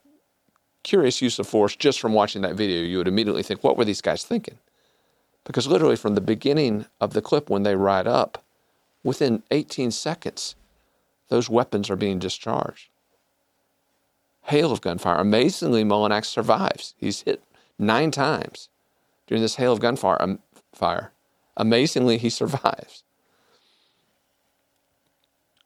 curious 0.83 1.23
use 1.23 1.39
of 1.39 1.47
force 1.49 1.75
just 1.75 1.99
from 2.01 2.13
watching 2.13 2.43
that 2.43 2.55
video. 2.55 2.83
You 2.83 2.99
would 2.99 3.09
immediately 3.09 3.43
think, 3.43 3.65
what 3.65 3.77
were 3.79 3.85
these 3.85 4.03
guys 4.03 4.25
thinking? 4.25 4.59
Because 5.45 5.67
literally 5.67 5.97
from 5.97 6.15
the 6.15 6.21
beginning 6.21 6.87
of 7.01 7.15
the 7.15 7.23
clip, 7.23 7.49
when 7.49 7.63
they 7.63 7.77
ride 7.77 8.07
up, 8.07 8.43
within 9.03 9.43
18 9.51 9.91
seconds, 9.91 10.55
those 11.29 11.49
weapons 11.49 11.89
are 11.89 11.97
being 11.97 12.19
discharged 12.19 12.91
hail 14.45 14.73
of 14.73 14.81
gunfire. 14.81 15.19
Amazingly, 15.19 15.85
Mullinax 15.85 16.27
survives. 16.27 16.95
He's 16.99 17.23
hit 17.23 17.43
nine 17.79 18.11
times 18.11 18.69
during 19.27 19.43
this 19.43 19.57
hail 19.57 19.73
of 19.73 19.81
gunfire. 19.81 20.21
Um, 20.21 20.41
fire. 20.73 21.13
Amazingly, 21.57 22.19
he 22.19 22.31
survives. 22.43 23.03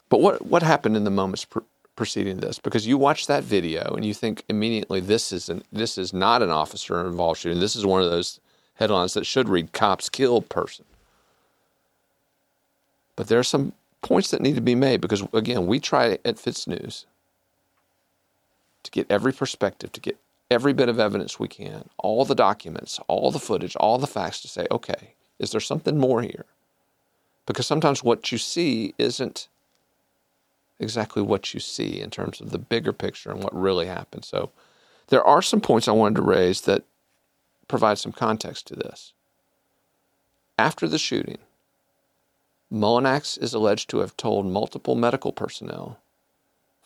But 0.08 0.20
what, 0.20 0.46
what 0.46 0.62
happened 0.62 0.96
in 0.96 1.04
the 1.04 1.10
moments 1.10 1.44
pre- 1.44 1.62
preceding 1.96 2.38
this? 2.38 2.58
Because 2.58 2.86
you 2.86 2.96
watch 2.96 3.26
that 3.26 3.44
video 3.44 3.94
and 3.94 4.04
you 4.04 4.14
think 4.14 4.44
immediately 4.48 5.00
this 5.00 5.32
is 5.32 5.48
an, 5.48 5.62
this 5.72 5.98
is 5.98 6.12
not 6.12 6.42
an 6.42 6.50
officer 6.50 7.06
involved 7.06 7.40
shooting. 7.40 7.60
This 7.60 7.76
is 7.76 7.84
one 7.84 8.02
of 8.02 8.10
those 8.10 8.40
headlines 8.74 9.14
that 9.14 9.26
should 9.26 9.48
read 9.48 9.72
"Cops 9.72 10.08
killed 10.08 10.48
person." 10.48 10.84
But 13.16 13.26
there 13.26 13.38
are 13.38 13.44
some 13.44 13.72
points 14.00 14.30
that 14.30 14.40
need 14.40 14.54
to 14.54 14.60
be 14.60 14.76
made 14.76 15.00
because 15.00 15.22
again, 15.32 15.66
we 15.66 15.80
try 15.80 16.12
at 16.24 16.36
FITSNews 16.36 17.04
to 18.84 18.90
get 18.90 19.10
every 19.10 19.32
perspective, 19.32 19.90
to 19.92 20.00
get 20.00 20.16
every 20.50 20.72
bit 20.72 20.88
of 20.88 20.98
evidence 20.98 21.38
we 21.38 21.48
can, 21.48 21.88
all 21.98 22.24
the 22.24 22.34
documents, 22.34 23.00
all 23.08 23.30
the 23.30 23.38
footage, 23.38 23.76
all 23.76 23.98
the 23.98 24.06
facts 24.06 24.40
to 24.40 24.48
say, 24.48 24.66
okay, 24.70 25.14
is 25.38 25.50
there 25.50 25.60
something 25.60 25.98
more 25.98 26.22
here? 26.22 26.46
Because 27.44 27.66
sometimes 27.66 28.04
what 28.04 28.30
you 28.30 28.38
see 28.38 28.94
isn't 28.98 29.48
exactly 30.80 31.22
what 31.22 31.52
you 31.54 31.60
see 31.60 32.00
in 32.00 32.10
terms 32.10 32.40
of 32.40 32.50
the 32.50 32.58
bigger 32.58 32.92
picture 32.92 33.30
and 33.30 33.42
what 33.42 33.54
really 33.54 33.86
happened. 33.86 34.24
So 34.24 34.50
there 35.08 35.24
are 35.24 35.42
some 35.42 35.60
points 35.60 35.88
I 35.88 35.92
wanted 35.92 36.16
to 36.16 36.22
raise 36.22 36.62
that 36.62 36.84
provide 37.66 37.98
some 37.98 38.12
context 38.12 38.66
to 38.68 38.76
this. 38.76 39.12
After 40.58 40.88
the 40.88 40.98
shooting, 40.98 41.38
Mullinax 42.72 43.40
is 43.40 43.54
alleged 43.54 43.88
to 43.90 43.98
have 43.98 44.16
told 44.16 44.46
multiple 44.46 44.94
medical 44.94 45.32
personnel 45.32 45.98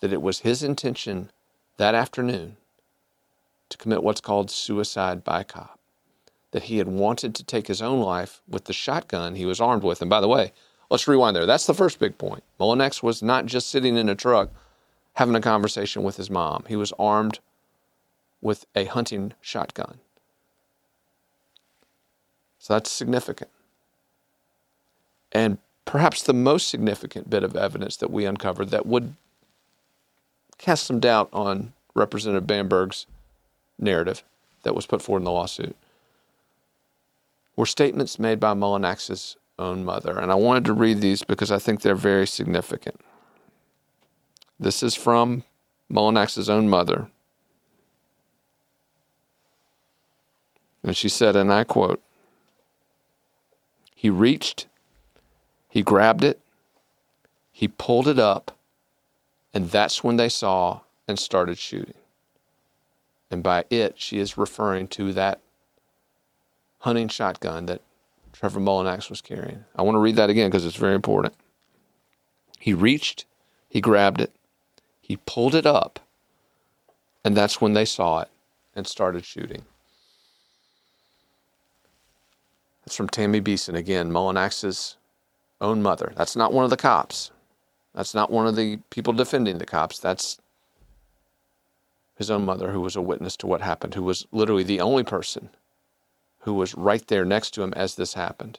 that 0.01 0.13
it 0.13 0.23
was 0.23 0.41
his 0.41 0.63
intention 0.63 1.31
that 1.77 1.95
afternoon 1.95 2.57
to 3.69 3.79
commit 3.79 4.03
what's 4.03 4.21
called 4.21 4.51
suicide 4.51 5.25
by 5.25 5.43
cop. 5.43 5.79
That 6.51 6.65
he 6.65 6.79
had 6.79 6.89
wanted 6.89 7.35
to 7.35 7.45
take 7.45 7.67
his 7.67 7.81
own 7.81 8.01
life 8.01 8.43
with 8.47 8.67
the 8.67 8.75
shotgun 8.75 9.35
he 9.35 9.47
was 9.47 9.61
armed 9.61 9.83
with. 9.83 10.03
And 10.03 10.11
by 10.11 10.21
the 10.21 10.29
way, 10.29 10.53
let's 10.93 11.09
rewind 11.09 11.35
there. 11.35 11.47
That's 11.47 11.67
the 11.67 11.75
first 11.75 11.99
big 11.99 12.19
point. 12.19 12.45
Mullinax 12.61 13.03
was 13.03 13.23
not 13.23 13.47
just 13.47 13.71
sitting 13.71 13.97
in 13.97 14.11
a 14.11 14.15
truck 14.15 14.51
having 15.15 15.35
a 15.35 15.41
conversation 15.41 16.03
with 16.03 16.17
his 16.17 16.31
mom, 16.31 16.65
he 16.69 16.77
was 16.77 16.93
armed 16.99 17.39
with 18.41 18.67
a 18.75 18.85
hunting 18.85 19.33
shotgun. 19.41 19.99
So 22.59 22.75
that's 22.75 22.91
significant. 22.91 23.51
And 25.33 25.59
perhaps 25.85 26.23
the 26.23 26.35
most 26.35 26.69
significant 26.69 27.31
bit 27.31 27.43
of 27.43 27.57
evidence 27.57 27.97
that 27.97 28.11
we 28.11 28.25
uncovered 28.25 28.71
that 28.71 28.87
would 28.87 29.15
cast 30.59 30.85
some 30.85 31.01
doubt 31.01 31.29
on 31.33 31.73
Representative 31.95 32.47
Bamberg's 32.47 33.07
narrative 33.79 34.23
that 34.63 34.75
was 34.75 34.87
put 34.87 35.03
forward 35.03 35.21
in 35.21 35.25
the 35.25 35.31
lawsuit 35.31 35.77
were 37.57 37.67
statements 37.67 38.19
made 38.19 38.41
by 38.41 38.55
Mullinax's 38.55 39.37
own 39.63 39.85
mother. 39.85 40.19
And 40.19 40.31
I 40.31 40.35
wanted 40.35 40.65
to 40.67 40.73
read 40.73 41.01
these 41.01 41.23
because 41.23 41.51
I 41.51 41.59
think 41.59 41.81
they're 41.81 41.95
very 41.95 42.27
significant. 42.27 43.01
This 44.59 44.83
is 44.83 44.95
from 44.95 45.45
Mullinax's 45.91 46.49
own 46.49 46.69
mother. 46.69 47.09
And 50.83 50.97
she 50.97 51.09
said, 51.09 51.37
and 51.37 51.53
I 51.53 51.65
quote, 51.65 52.03
He 53.95 54.11
reached, 54.11 54.67
he 55.69 55.83
grabbed 55.83 56.25
it, 56.25 56.41
he 57.53 57.69
pulled 57.69 58.09
it 58.09 58.19
up, 58.19 58.57
and 59.55 59.71
that's 59.71 60.03
when 60.03 60.17
they 60.17 60.29
saw 60.29 60.81
and 61.07 61.19
started 61.19 61.59
shooting. 61.59 61.95
And 63.31 63.43
by 63.43 63.65
it, 63.71 63.95
she 63.97 64.19
is 64.19 64.37
referring 64.37 64.89
to 64.89 65.13
that 65.13 65.41
hunting 66.81 67.09
shotgun 67.09 67.67
that 67.67 67.81
Trevor 68.33 68.61
Mullinax 68.61 69.11
was 69.11 69.21
carrying. 69.21 69.65
I 69.77 69.83
want 69.83 69.95
to 69.95 70.01
read 70.01 70.17
that 70.17 70.31
again 70.31 70.51
because 70.51 70.65
it's 70.65 70.77
very 70.77 70.95
important. 70.95 71.35
He 72.59 72.75
reached, 72.75 73.25
he 73.69 73.81
grabbed 73.81 74.21
it, 74.21 74.33
he 75.01 75.17
pulled 75.19 75.55
it 75.55 75.67
up, 75.67 76.01
and 77.25 77.37
that's 77.37 77.61
when 77.61 77.75
they 77.75 77.85
saw 77.85 78.21
it 78.21 78.29
and 78.75 78.87
started 78.87 79.25
shooting. 79.25 79.63
That's 82.85 82.97
from 82.97 83.09
Tammy 83.09 83.41
Beeson 83.41 83.77
again, 83.77 84.11
Mullinax's 84.11 84.97
own 85.61 85.83
mother. 85.83 86.13
That's 86.17 86.35
not 86.35 86.53
one 86.53 86.65
of 86.65 86.71
the 86.71 86.77
cops. 86.77 87.31
That's 87.95 88.15
not 88.15 88.31
one 88.31 88.47
of 88.47 88.57
the 88.57 88.79
people 88.91 89.13
defending 89.13 89.59
the 89.59 89.67
cops. 89.67 89.99
That's 89.99 90.39
his 92.17 92.31
own 92.31 92.45
mother, 92.45 92.73
who 92.73 92.81
was 92.81 92.97
a 92.97 93.03
witness 93.03 93.37
to 93.39 93.47
what 93.47 93.61
happened, 93.61 93.95
who 93.95 94.03
was 94.03 94.27
literally 94.33 94.63
the 94.63 94.81
only 94.81 95.05
person 95.05 95.51
who 96.43 96.55
was 96.55 96.75
right 96.75 97.07
there 97.09 97.25
next 97.25 97.51
to 97.53 97.63
him 97.63 97.73
as 97.75 97.95
this 97.95 98.15
happened. 98.15 98.59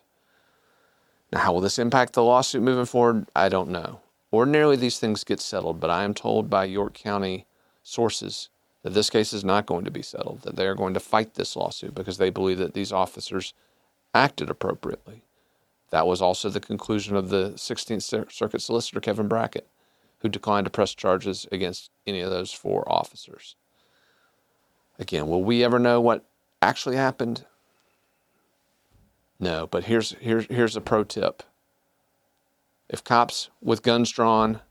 Now, 1.32 1.40
how 1.40 1.54
will 1.54 1.62
this 1.62 1.80
impact 1.80 2.14
the 2.14 2.24
lawsuit 2.24 2.62
moving 2.62 2.86
forward? 2.86 3.28
I 3.36 3.50
don't 3.50 3.70
know. 3.70 4.02
Ordinarily, 4.32 4.76
these 4.76 5.00
things 5.00 5.24
get 5.24 5.40
settled, 5.40 5.80
but 5.80 5.90
I 5.90 6.04
am 6.04 6.14
told 6.14 6.50
by 6.50 6.66
York 6.66 6.94
County 6.94 7.46
sources 7.84 8.50
that 8.84 8.94
this 8.94 9.10
case 9.10 9.34
is 9.34 9.44
not 9.44 9.66
going 9.66 9.86
to 9.86 9.92
be 9.92 10.02
settled, 10.02 10.42
that 10.42 10.56
they 10.56 10.68
are 10.68 10.76
going 10.76 10.94
to 10.94 11.00
fight 11.00 11.36
this 11.36 11.56
lawsuit 11.56 11.96
because 11.96 12.18
they 12.18 12.30
believe 12.30 12.58
that 12.58 12.74
these 12.74 12.92
officers 12.92 13.54
acted 14.14 14.50
appropriately. 14.50 15.24
That 15.90 16.08
was 16.08 16.22
also 16.22 16.50
the 16.50 16.60
conclusion 16.60 17.16
of 17.16 17.30
the 17.30 17.52
16th 17.52 18.32
Circuit 18.32 18.62
Solicitor 18.62 19.00
Kevin 19.00 19.28
Brackett, 19.28 19.68
who 20.20 20.30
declined 20.30 20.66
to 20.66 20.72
press 20.72 20.94
charges 20.96 21.48
against 21.52 21.92
any 22.08 22.22
of 22.22 22.30
those 22.30 22.52
four 22.52 22.84
officers. 22.92 23.56
Again, 24.98 25.28
will 25.28 25.44
we 25.44 25.64
ever 25.64 25.80
know 25.80 26.00
what 26.02 26.26
actually 26.62 26.96
happened? 26.96 27.46
No, 29.44 29.68
but 29.68 29.84
here's 29.84 30.12
here's 30.22 30.46
here's 30.46 30.78
a 30.78 30.80
pro 30.80 31.04
tip. 31.04 31.44
If 32.88 33.04
cops 33.04 33.50
with 33.62 33.84
guns 33.84 34.10
drawn 34.10 34.62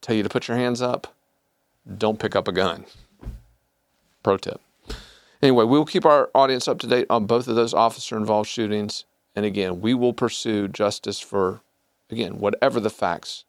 tell 0.00 0.16
you 0.16 0.22
to 0.22 0.30
put 0.30 0.48
your 0.48 0.56
hands 0.56 0.80
up, 0.80 1.14
don't 1.98 2.18
pick 2.18 2.34
up 2.34 2.48
a 2.48 2.52
gun. 2.52 2.86
Pro 4.22 4.38
tip. 4.38 4.62
Anyway, 5.42 5.66
we'll 5.66 5.84
keep 5.84 6.06
our 6.06 6.30
audience 6.34 6.66
up 6.66 6.78
to 6.78 6.86
date 6.86 7.06
on 7.10 7.26
both 7.26 7.46
of 7.46 7.54
those 7.54 7.74
officer 7.74 8.16
involved 8.16 8.48
shootings. 8.48 9.04
And 9.36 9.44
again, 9.44 9.82
we 9.82 9.92
will 9.92 10.14
pursue 10.14 10.66
justice 10.66 11.20
for, 11.20 11.60
again, 12.08 12.38
whatever 12.38 12.80
the 12.80 12.88
facts 12.88 13.44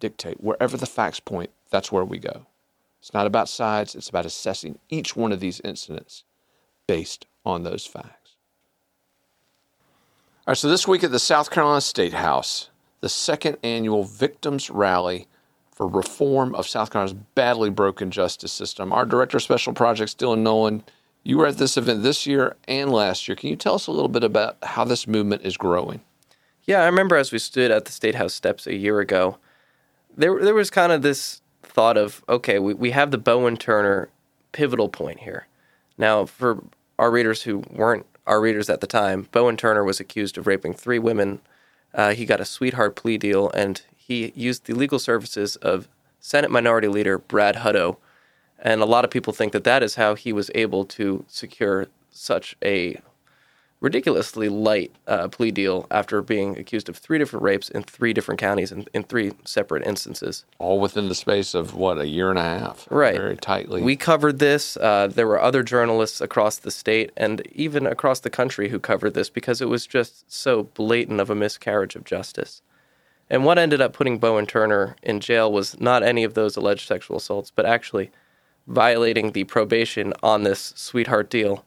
dictate, 0.00 0.42
wherever 0.42 0.78
the 0.78 0.86
facts 0.86 1.20
point, 1.20 1.50
that's 1.70 1.92
where 1.92 2.04
we 2.04 2.18
go. 2.18 2.46
It's 2.98 3.12
not 3.12 3.26
about 3.26 3.50
sides, 3.50 3.94
it's 3.94 4.08
about 4.08 4.24
assessing 4.24 4.78
each 4.88 5.16
one 5.16 5.32
of 5.32 5.40
these 5.40 5.60
incidents 5.60 6.24
based 6.86 7.26
on 7.44 7.62
those 7.62 7.84
facts. 7.84 8.23
All 10.46 10.52
right, 10.52 10.58
so 10.58 10.68
this 10.68 10.86
week 10.86 11.02
at 11.02 11.10
the 11.10 11.18
South 11.18 11.50
Carolina 11.50 11.80
State 11.80 12.12
House, 12.12 12.68
the 13.00 13.08
second 13.08 13.56
annual 13.62 14.04
Victims 14.04 14.68
Rally 14.68 15.26
for 15.72 15.88
Reform 15.88 16.54
of 16.54 16.68
South 16.68 16.90
Carolina's 16.90 17.18
badly 17.34 17.70
broken 17.70 18.10
justice 18.10 18.52
system. 18.52 18.92
Our 18.92 19.06
Director 19.06 19.38
of 19.38 19.42
Special 19.42 19.72
Projects, 19.72 20.14
Dylan 20.14 20.40
Nolan, 20.40 20.84
you 21.22 21.38
were 21.38 21.46
at 21.46 21.56
this 21.56 21.78
event 21.78 22.02
this 22.02 22.26
year 22.26 22.56
and 22.68 22.92
last 22.92 23.26
year. 23.26 23.36
Can 23.36 23.48
you 23.48 23.56
tell 23.56 23.76
us 23.76 23.86
a 23.86 23.90
little 23.90 24.10
bit 24.10 24.22
about 24.22 24.58
how 24.62 24.84
this 24.84 25.06
movement 25.06 25.46
is 25.46 25.56
growing? 25.56 26.02
Yeah, 26.64 26.82
I 26.82 26.86
remember 26.86 27.16
as 27.16 27.32
we 27.32 27.38
stood 27.38 27.70
at 27.70 27.86
the 27.86 27.92
State 27.92 28.16
House 28.16 28.34
steps 28.34 28.66
a 28.66 28.76
year 28.76 29.00
ago, 29.00 29.38
there 30.14 30.38
there 30.44 30.54
was 30.54 30.68
kind 30.68 30.92
of 30.92 31.00
this 31.00 31.40
thought 31.62 31.96
of 31.96 32.22
okay, 32.28 32.58
we, 32.58 32.74
we 32.74 32.90
have 32.90 33.12
the 33.12 33.16
Bowen 33.16 33.56
Turner 33.56 34.10
pivotal 34.52 34.90
point 34.90 35.20
here. 35.20 35.46
Now, 35.96 36.26
for 36.26 36.62
our 36.98 37.10
readers 37.10 37.44
who 37.44 37.64
weren't 37.70 38.04
our 38.26 38.40
readers 38.40 38.70
at 38.70 38.80
the 38.80 38.86
time, 38.86 39.28
Bowen 39.32 39.56
Turner 39.56 39.84
was 39.84 40.00
accused 40.00 40.38
of 40.38 40.46
raping 40.46 40.74
three 40.74 40.98
women. 40.98 41.40
Uh, 41.92 42.12
he 42.12 42.26
got 42.26 42.40
a 42.40 42.44
sweetheart 42.44 42.96
plea 42.96 43.18
deal, 43.18 43.50
and 43.50 43.82
he 43.96 44.32
used 44.34 44.64
the 44.64 44.74
legal 44.74 44.98
services 44.98 45.56
of 45.56 45.88
Senate 46.20 46.50
Minority 46.50 46.88
Leader 46.88 47.18
Brad 47.18 47.56
Hutto. 47.56 47.98
And 48.58 48.80
a 48.80 48.86
lot 48.86 49.04
of 49.04 49.10
people 49.10 49.32
think 49.32 49.52
that 49.52 49.64
that 49.64 49.82
is 49.82 49.96
how 49.96 50.14
he 50.14 50.32
was 50.32 50.50
able 50.54 50.84
to 50.86 51.24
secure 51.28 51.86
such 52.10 52.56
a 52.64 53.00
ridiculously 53.84 54.48
light 54.48 54.90
uh, 55.06 55.28
plea 55.28 55.50
deal 55.50 55.86
after 55.90 56.22
being 56.22 56.58
accused 56.58 56.88
of 56.88 56.96
three 56.96 57.18
different 57.18 57.42
rapes 57.42 57.68
in 57.68 57.82
three 57.82 58.14
different 58.14 58.40
counties 58.40 58.72
in, 58.72 58.86
in 58.94 59.02
three 59.02 59.32
separate 59.44 59.86
instances. 59.86 60.46
All 60.58 60.80
within 60.80 61.10
the 61.10 61.14
space 61.14 61.52
of 61.54 61.74
what 61.74 61.98
a 61.98 62.08
year 62.08 62.30
and 62.30 62.38
a 62.38 62.42
half, 62.42 62.88
right? 62.90 63.14
Very 63.14 63.36
tightly. 63.36 63.82
We 63.82 63.96
covered 63.96 64.38
this. 64.38 64.78
Uh, 64.78 65.08
there 65.08 65.26
were 65.26 65.40
other 65.40 65.62
journalists 65.62 66.22
across 66.22 66.56
the 66.56 66.70
state 66.70 67.12
and 67.14 67.46
even 67.52 67.86
across 67.86 68.20
the 68.20 68.30
country 68.30 68.70
who 68.70 68.80
covered 68.80 69.12
this 69.12 69.28
because 69.28 69.60
it 69.60 69.68
was 69.68 69.86
just 69.86 70.32
so 70.32 70.62
blatant 70.62 71.20
of 71.20 71.28
a 71.28 71.34
miscarriage 71.34 71.94
of 71.94 72.04
justice. 72.04 72.62
And 73.28 73.44
what 73.44 73.58
ended 73.58 73.82
up 73.82 73.92
putting 73.92 74.18
Bowen 74.18 74.46
Turner 74.46 74.96
in 75.02 75.20
jail 75.20 75.52
was 75.52 75.78
not 75.78 76.02
any 76.02 76.24
of 76.24 76.32
those 76.32 76.56
alleged 76.56 76.88
sexual 76.88 77.18
assaults, 77.18 77.52
but 77.54 77.66
actually 77.66 78.10
violating 78.66 79.32
the 79.32 79.44
probation 79.44 80.14
on 80.22 80.42
this 80.42 80.72
sweetheart 80.74 81.28
deal 81.28 81.66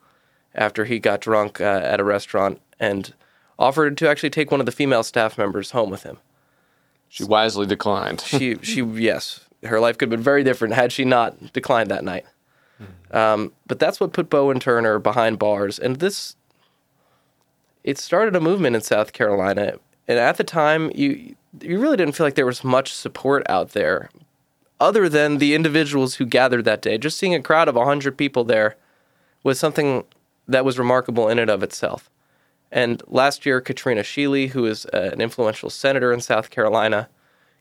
after 0.56 0.86
he 0.86 1.00
got 1.00 1.22
drunk 1.22 1.62
uh, 1.62 1.82
at 1.84 2.00
a 2.00 2.04
restaurant 2.04 2.62
and 2.80 3.14
offered 3.60 3.98
to 3.98 4.10
actually 4.10 4.30
take 4.30 4.52
one 4.52 4.60
of 4.60 4.66
the 4.66 4.72
female 4.72 5.04
staff 5.04 5.38
members 5.38 5.72
home 5.72 5.90
with 5.90 6.04
him. 6.04 6.18
She 7.10 7.24
wisely 7.24 7.66
declined. 7.66 8.22
she, 8.22 8.58
she, 8.62 8.82
yes, 8.96 9.42
her 9.64 9.80
life 9.80 9.98
could 9.98 10.12
have 10.12 10.18
been 10.18 10.24
very 10.24 10.44
different 10.44 10.74
had 10.74 10.92
she 10.92 11.06
not 11.06 11.54
declined 11.54 11.90
that 11.92 12.04
night. 12.04 12.26
Um, 13.12 13.54
but 13.66 13.80
that's 13.80 14.00
what 14.00 14.14
put 14.14 14.30
Bowen 14.30 14.60
Turner 14.60 15.00
behind 15.00 15.40
bars, 15.40 15.80
and 15.80 15.98
this 15.98 16.36
it 17.84 17.98
started 17.98 18.36
a 18.36 18.42
movement 18.42 18.76
in 18.76 18.82
South 18.82 19.14
Carolina. 19.14 19.80
And 20.08 20.20
at 20.20 20.38
the 20.38 20.44
time, 20.44 20.92
you 20.94 21.36
you 21.62 21.80
really 21.80 21.98
didn't 21.98 22.16
feel 22.16 22.26
like 22.26 22.36
there 22.36 22.46
was 22.46 22.64
much 22.64 22.94
support 22.94 23.44
out 23.50 23.70
there, 23.70 24.10
other 24.80 25.08
than 25.08 25.38
the 25.38 25.56
individuals 25.56 26.16
who 26.16 26.26
gathered 26.26 26.66
that 26.66 26.82
day. 26.82 26.98
Just 26.98 27.18
seeing 27.18 27.34
a 27.34 27.42
crowd 27.42 27.68
of 27.70 27.76
hundred 27.76 28.18
people 28.18 28.44
there 28.44 28.76
was 29.44 29.58
something 29.58 30.04
that 30.48 30.66
was 30.66 30.80
remarkable 30.80 31.30
in 31.30 31.40
and 31.40 31.50
of 31.50 31.64
itself. 31.64 32.10
And 32.72 33.02
last 33.08 33.46
year, 33.46 33.62
Katrina 33.62 34.02
Shealy, 34.02 34.50
who 34.50 34.66
is 34.66 34.86
uh, 34.88 35.10
an 35.14 35.22
influential 35.22 35.70
senator 35.70 36.12
in 36.12 36.20
South 36.20 36.50
Carolina, 36.50 37.10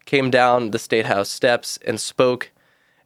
came 0.04 0.30
down 0.30 0.70
the 0.70 0.78
State 0.78 1.06
House 1.06 1.28
steps 1.28 1.78
and 1.86 2.00
spoke. 2.00 2.50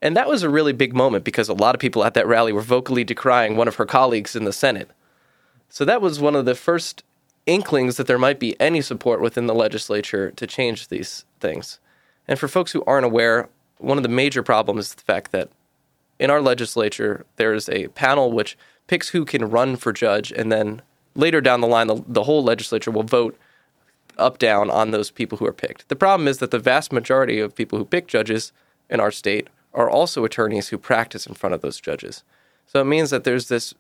And 0.01 0.17
that 0.17 0.29
was 0.29 0.43
a 0.43 0.49
really 0.49 0.73
big 0.73 0.95
moment 0.95 1.25
because 1.25 1.49
a 1.49 1.55
lot 1.55 1.75
of 1.75 1.81
people 1.81 2.05
at 2.05 2.15
that 2.15 2.27
rally 2.27 2.53
were 2.53 2.63
vocally 2.63 3.05
decrying 3.05 3.57
one 3.57 3.69
of 3.69 3.77
her 3.77 3.87
colleagues 3.87 4.35
in 4.35 4.45
the 4.45 4.53
Senate. 4.53 4.91
So 5.69 5.85
that 5.85 6.01
was 6.01 6.21
one 6.21 6.35
of 6.35 6.47
the 6.47 6.55
first 6.55 7.05
inklings 7.47 7.97
that 7.97 8.07
there 8.07 8.19
might 8.19 8.39
be 8.39 8.59
any 8.61 8.81
support 8.81 9.21
within 9.21 9.47
the 9.47 9.55
legislature 9.55 10.31
to 10.33 10.47
change 10.47 10.89
these 10.89 11.25
things. 11.39 11.81
And 12.27 12.39
for 12.39 12.49
folks 12.49 12.73
who 12.73 12.85
aren't 12.85 13.07
aware, 13.07 13.49
one 13.79 13.97
of 13.97 14.03
the 14.03 14.09
major 14.09 14.43
problems 14.43 14.87
is 14.87 14.95
the 14.95 15.03
fact 15.03 15.33
that 15.33 15.51
in 16.19 16.31
our 16.31 16.41
legislature, 16.41 17.25
there's 17.37 17.69
a 17.69 17.89
panel 17.89 18.31
which 18.31 18.57
picks 18.91 19.11
who 19.11 19.25
can 19.25 19.49
run 19.49 19.77
for 19.77 19.93
judge, 19.93 20.33
and 20.33 20.51
then 20.51 20.83
later 21.15 21.41
down 21.41 21.61
the 21.61 21.67
line, 21.69 21.87
the, 21.87 22.03
the 22.09 22.25
whole 22.25 22.43
legislature 22.43 22.91
will 22.91 23.05
vote 23.05 23.39
up 24.19 24.37
down 24.37 24.69
on 24.69 24.91
those 24.91 25.13
people 25.13 25.39
who 25.39 25.47
are 25.47 25.53
picked. 25.53 25.89
The 25.89 25.95
problem 25.95 26.27
is 26.27 26.39
that 26.39 26.51
the 26.51 26.59
vast 26.59 26.93
majority 26.93 27.39
of 27.39 27.55
people 27.55 27.79
who 27.79 27.85
pick 27.85 28.09
judges 28.09 28.53
in 28.89 28.99
our 28.99 29.13
state 29.13 29.47
are 29.73 29.89
also 29.89 30.25
attorneys 30.25 30.71
who 30.71 30.77
practice 30.77 31.25
in 31.25 31.37
front 31.37 31.55
of 31.55 31.61
those 31.61 31.81
judges. 31.81 32.25
So 32.67 32.81
it 32.81 32.85
means 32.85 33.11
that 33.11 33.23
there's 33.23 33.47
this 33.47 33.75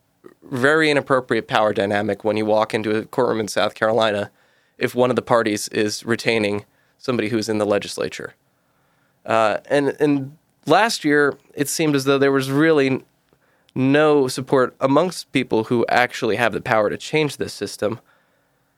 very 0.44 0.92
inappropriate 0.92 1.48
power 1.48 1.72
dynamic 1.72 2.22
when 2.22 2.36
you 2.36 2.46
walk 2.46 2.72
into 2.72 2.96
a 2.96 3.04
courtroom 3.04 3.40
in 3.40 3.48
South 3.48 3.74
Carolina 3.74 4.30
if 4.78 4.94
one 4.94 5.10
of 5.10 5.16
the 5.16 5.22
parties 5.22 5.66
is 5.70 6.06
retaining 6.06 6.66
somebody 6.98 7.30
who's 7.30 7.48
in 7.48 7.58
the 7.58 7.66
legislature. 7.66 8.34
Uh, 9.26 9.58
and 9.68 9.96
and 9.98 10.38
last 10.66 11.04
year, 11.04 11.36
it 11.54 11.68
seemed 11.68 11.96
as 11.96 12.04
though 12.04 12.18
there 12.18 12.30
was 12.30 12.48
really 12.48 13.02
no 13.74 14.28
support 14.28 14.74
amongst 14.80 15.32
people 15.32 15.64
who 15.64 15.86
actually 15.88 16.36
have 16.36 16.52
the 16.52 16.60
power 16.60 16.90
to 16.90 16.96
change 16.96 17.36
this 17.36 17.52
system. 17.52 18.00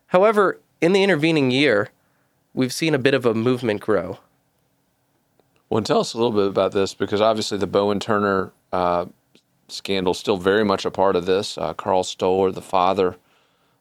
However, 0.08 0.60
in 0.80 0.92
the 0.92 1.02
intervening 1.02 1.50
year, 1.50 1.90
we've 2.54 2.72
seen 2.72 2.94
a 2.94 2.98
bit 2.98 3.14
of 3.14 3.24
a 3.24 3.34
movement 3.34 3.80
grow. 3.80 4.18
Well, 5.70 5.82
tell 5.82 6.00
us 6.00 6.12
a 6.12 6.18
little 6.18 6.32
bit 6.32 6.48
about 6.48 6.72
this 6.72 6.92
because 6.92 7.20
obviously 7.20 7.56
the 7.56 7.66
Bowen 7.66 7.98
Turner 7.98 8.52
uh, 8.72 9.06
scandal 9.68 10.10
is 10.12 10.18
still 10.18 10.36
very 10.36 10.64
much 10.64 10.84
a 10.84 10.90
part 10.90 11.16
of 11.16 11.24
this. 11.24 11.56
Uh, 11.56 11.72
Carl 11.72 12.04
Stoller, 12.04 12.52
the 12.52 12.60
father 12.60 13.16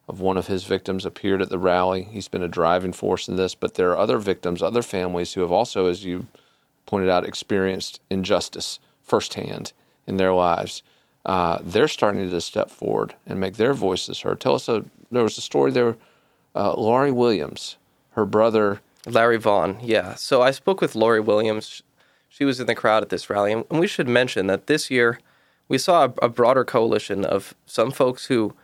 of 0.08 0.20
one 0.20 0.38
of 0.38 0.46
his 0.46 0.64
victims, 0.64 1.04
appeared 1.04 1.42
at 1.42 1.50
the 1.50 1.58
rally. 1.58 2.04
He's 2.04 2.28
been 2.28 2.42
a 2.42 2.48
driving 2.48 2.92
force 2.92 3.28
in 3.28 3.36
this, 3.36 3.54
but 3.54 3.74
there 3.74 3.90
are 3.90 3.98
other 3.98 4.18
victims, 4.18 4.62
other 4.62 4.82
families 4.82 5.34
who 5.34 5.42
have 5.42 5.52
also, 5.52 5.86
as 5.86 6.04
you 6.04 6.28
pointed 6.86 7.10
out, 7.10 7.26
experienced 7.26 8.00
injustice 8.08 8.78
firsthand 9.02 9.72
in 10.06 10.16
their 10.16 10.32
lives 10.32 10.82
uh, 11.24 11.58
they're 11.62 11.88
starting 11.88 12.28
to 12.28 12.40
step 12.40 12.70
forward 12.70 13.14
and 13.26 13.38
make 13.38 13.56
their 13.56 13.74
voices 13.74 14.20
heard. 14.20 14.40
Tell 14.40 14.54
us, 14.54 14.68
a, 14.68 14.84
there 15.10 15.22
was 15.22 15.38
a 15.38 15.42
story 15.42 15.70
there, 15.70 15.96
uh, 16.54 16.74
Laurie 16.74 17.12
Williams, 17.12 17.76
her 18.12 18.26
brother. 18.26 18.80
Larry 19.06 19.38
Vaughn, 19.38 19.78
yeah. 19.82 20.14
So 20.14 20.42
I 20.42 20.50
spoke 20.50 20.80
with 20.80 20.94
Laurie 20.94 21.20
Williams. 21.20 21.82
She 22.28 22.44
was 22.44 22.60
in 22.60 22.66
the 22.66 22.74
crowd 22.74 23.02
at 23.02 23.08
this 23.08 23.28
rally. 23.30 23.52
And 23.52 23.64
we 23.70 23.86
should 23.86 24.08
mention 24.08 24.46
that 24.48 24.66
this 24.66 24.90
year 24.90 25.20
we 25.68 25.78
saw 25.78 26.04
a, 26.04 26.26
a 26.26 26.28
broader 26.28 26.64
coalition 26.64 27.24
of 27.24 27.54
some 27.66 27.90
folks 27.90 28.26
who 28.26 28.54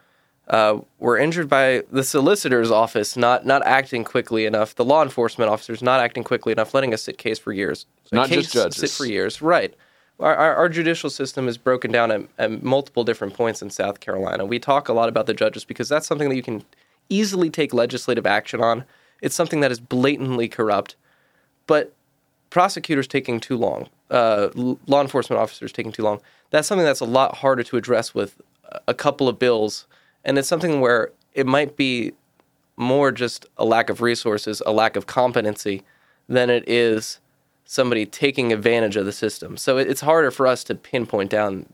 uh, 0.49 0.79
were 0.99 1.18
injured 1.18 1.49
by 1.49 1.83
the 1.90 2.03
solicitor's 2.03 2.71
office 2.71 3.16
not, 3.16 3.44
not 3.44 3.62
acting 3.66 4.03
quickly 4.05 4.47
enough, 4.47 4.75
the 4.75 4.85
law 4.85 5.03
enforcement 5.03 5.51
officers 5.51 5.83
not 5.83 6.01
acting 6.01 6.25
quickly 6.25 6.53
enough, 6.53 6.73
letting 6.73 6.94
us 6.94 7.03
sit 7.03 7.18
case 7.18 7.38
for 7.38 7.53
years. 7.53 7.87
So 8.05 8.16
not 8.16 8.31
just 8.31 8.53
judges. 8.53 8.77
Sit 8.77 8.90
for 8.90 9.07
years, 9.07 9.42
right 9.42 9.75
our, 10.21 10.55
our, 10.57 10.69
judicial 10.69 11.11
system 11.11 11.47
is 11.47 11.57
broken 11.57 11.93
down 11.93 12.11
at, 12.11 12.23
at, 12.39 12.63
multiple 12.63 13.05
different 13.05 13.35
points 13.35 13.63
in 13.63 13.71
South 13.71 14.01
Carolina. 14.01 14.45
We 14.45 14.59
talk 14.59 14.89
a 14.89 14.93
lot 14.93 15.09
about 15.09 15.27
the 15.27 15.35
judges 15.35 15.65
because 15.65 15.89
that's 15.89 16.07
something 16.07 16.29
that 16.29 16.37
you 16.37 16.43
can 16.43 16.65
easily 17.09 17.51
take 17.51 17.73
legislative 17.73 18.27
action 18.27 18.61
on. 18.61 18.85
It's 19.23 19.35
something 19.35 19.61
that 19.61 19.71
is 19.71 19.81
blatantly 19.81 20.49
corrupt, 20.49 20.97
but 21.67 21.93
prosecutors 22.51 23.07
taking 23.07 23.41
too 23.41 23.57
long, 23.57 23.89
uh, 24.11 24.49
law 24.55 25.01
enforcement 25.01 25.41
officers 25.41 25.73
taking 25.73 25.93
too 25.93 26.03
long. 26.03 26.21
That's 26.51 26.67
something 26.67 26.85
that's 26.85 27.01
a 27.01 27.05
lot 27.05 27.37
harder 27.37 27.63
to 27.65 27.77
address 27.77 28.15
with 28.15 28.41
a 28.87 28.95
couple 28.95 29.29
of 29.29 29.39
bills, 29.39 29.87
and 30.25 30.39
it's 30.39 30.49
something 30.49 30.81
where 30.81 31.11
it 31.35 31.47
might 31.47 31.77
be 31.77 32.13
more 32.77 33.11
just 33.11 33.47
a 33.57 33.65
lack 33.65 33.91
of 33.91 34.01
resources, 34.01 34.63
a 34.65 34.73
lack 34.73 34.97
of 34.97 35.07
competency, 35.07 35.83
than 36.29 36.51
it 36.51 36.69
is 36.69 37.19
somebody 37.71 38.07
taking 38.07 38.51
advantage 38.51 38.97
of 38.97 39.05
the 39.05 39.13
system. 39.13 39.59
So 39.59 39.77
it's 39.77 40.01
harder 40.01 40.31
for 40.31 40.47
us 40.47 40.65
to 40.65 40.75
pinpoint 40.75 41.31
down. 41.31 41.67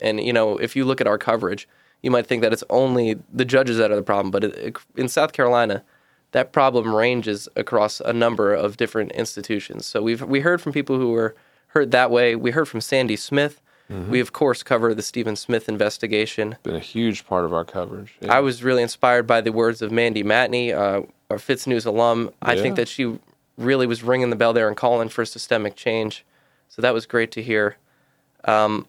And 0.00 0.18
you 0.18 0.32
know, 0.32 0.56
if 0.56 0.74
you 0.74 0.86
look 0.86 1.02
at 1.02 1.06
our 1.06 1.18
coverage, 1.18 1.68
you 2.00 2.10
might 2.10 2.26
think 2.26 2.40
that 2.40 2.54
it's 2.54 2.64
only 2.70 3.18
the 3.30 3.44
judges 3.44 3.76
that 3.76 3.92
are 3.92 3.96
the 3.96 4.02
problem. 4.02 4.30
But 4.30 4.44
it, 4.44 4.56
it, 4.56 4.76
in 4.96 5.06
South 5.06 5.34
Carolina, 5.34 5.84
that 6.32 6.52
problem 6.52 6.94
ranges 6.94 7.46
across 7.56 8.00
a 8.00 8.14
number 8.14 8.54
of 8.54 8.78
different 8.78 9.12
institutions. 9.12 9.84
So 9.84 10.02
we've 10.02 10.22
we 10.22 10.40
heard 10.40 10.62
from 10.62 10.72
people 10.72 10.98
who 10.98 11.10
were 11.10 11.36
hurt 11.68 11.90
that 11.90 12.10
way. 12.10 12.34
We 12.34 12.52
heard 12.52 12.66
from 12.66 12.80
Sandy 12.80 13.16
Smith. 13.16 13.60
Mm-hmm. 13.90 14.10
We 14.10 14.20
of 14.20 14.32
course 14.32 14.62
cover 14.62 14.94
the 14.94 15.02
Stephen 15.02 15.36
Smith 15.36 15.68
investigation. 15.68 16.56
Been 16.62 16.74
a 16.74 16.80
huge 16.80 17.26
part 17.26 17.44
of 17.44 17.52
our 17.52 17.66
coverage. 17.66 18.14
Yeah. 18.22 18.34
I 18.34 18.40
was 18.40 18.64
really 18.64 18.82
inspired 18.82 19.26
by 19.26 19.42
the 19.42 19.52
words 19.52 19.82
of 19.82 19.92
Mandy 19.92 20.24
Matney, 20.24 20.72
uh, 20.72 21.02
our 21.28 21.36
FITSNews 21.36 21.84
alum. 21.84 22.30
Yeah. 22.42 22.52
I 22.52 22.56
think 22.56 22.76
that 22.76 22.88
she 22.88 23.18
really 23.56 23.86
was 23.86 24.02
ringing 24.02 24.30
the 24.30 24.36
bell 24.36 24.52
there 24.52 24.68
and 24.68 24.76
calling 24.76 25.08
for 25.08 25.24
systemic 25.24 25.76
change. 25.76 26.24
So 26.68 26.82
that 26.82 26.94
was 26.94 27.06
great 27.06 27.30
to 27.32 27.42
hear. 27.42 27.76
Um, 28.44 28.86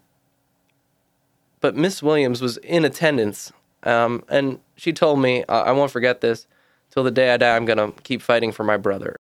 but 1.61 1.75
Miss 1.75 2.03
Williams 2.03 2.41
was 2.41 2.57
in 2.57 2.85
attendance, 2.85 3.51
um, 3.83 4.23
and 4.29 4.59
she 4.75 4.91
told 4.91 5.19
me, 5.19 5.43
I-, 5.47 5.61
I 5.61 5.71
won't 5.71 5.91
forget 5.91 6.21
this, 6.21 6.47
till 6.91 7.03
the 7.03 7.11
day 7.11 7.33
I 7.33 7.37
die, 7.37 7.55
I'm 7.55 7.65
going 7.65 7.77
to 7.77 7.91
keep 8.03 8.21
fighting 8.21 8.51
for 8.51 8.63
my 8.63 8.77
brother. 8.77 9.15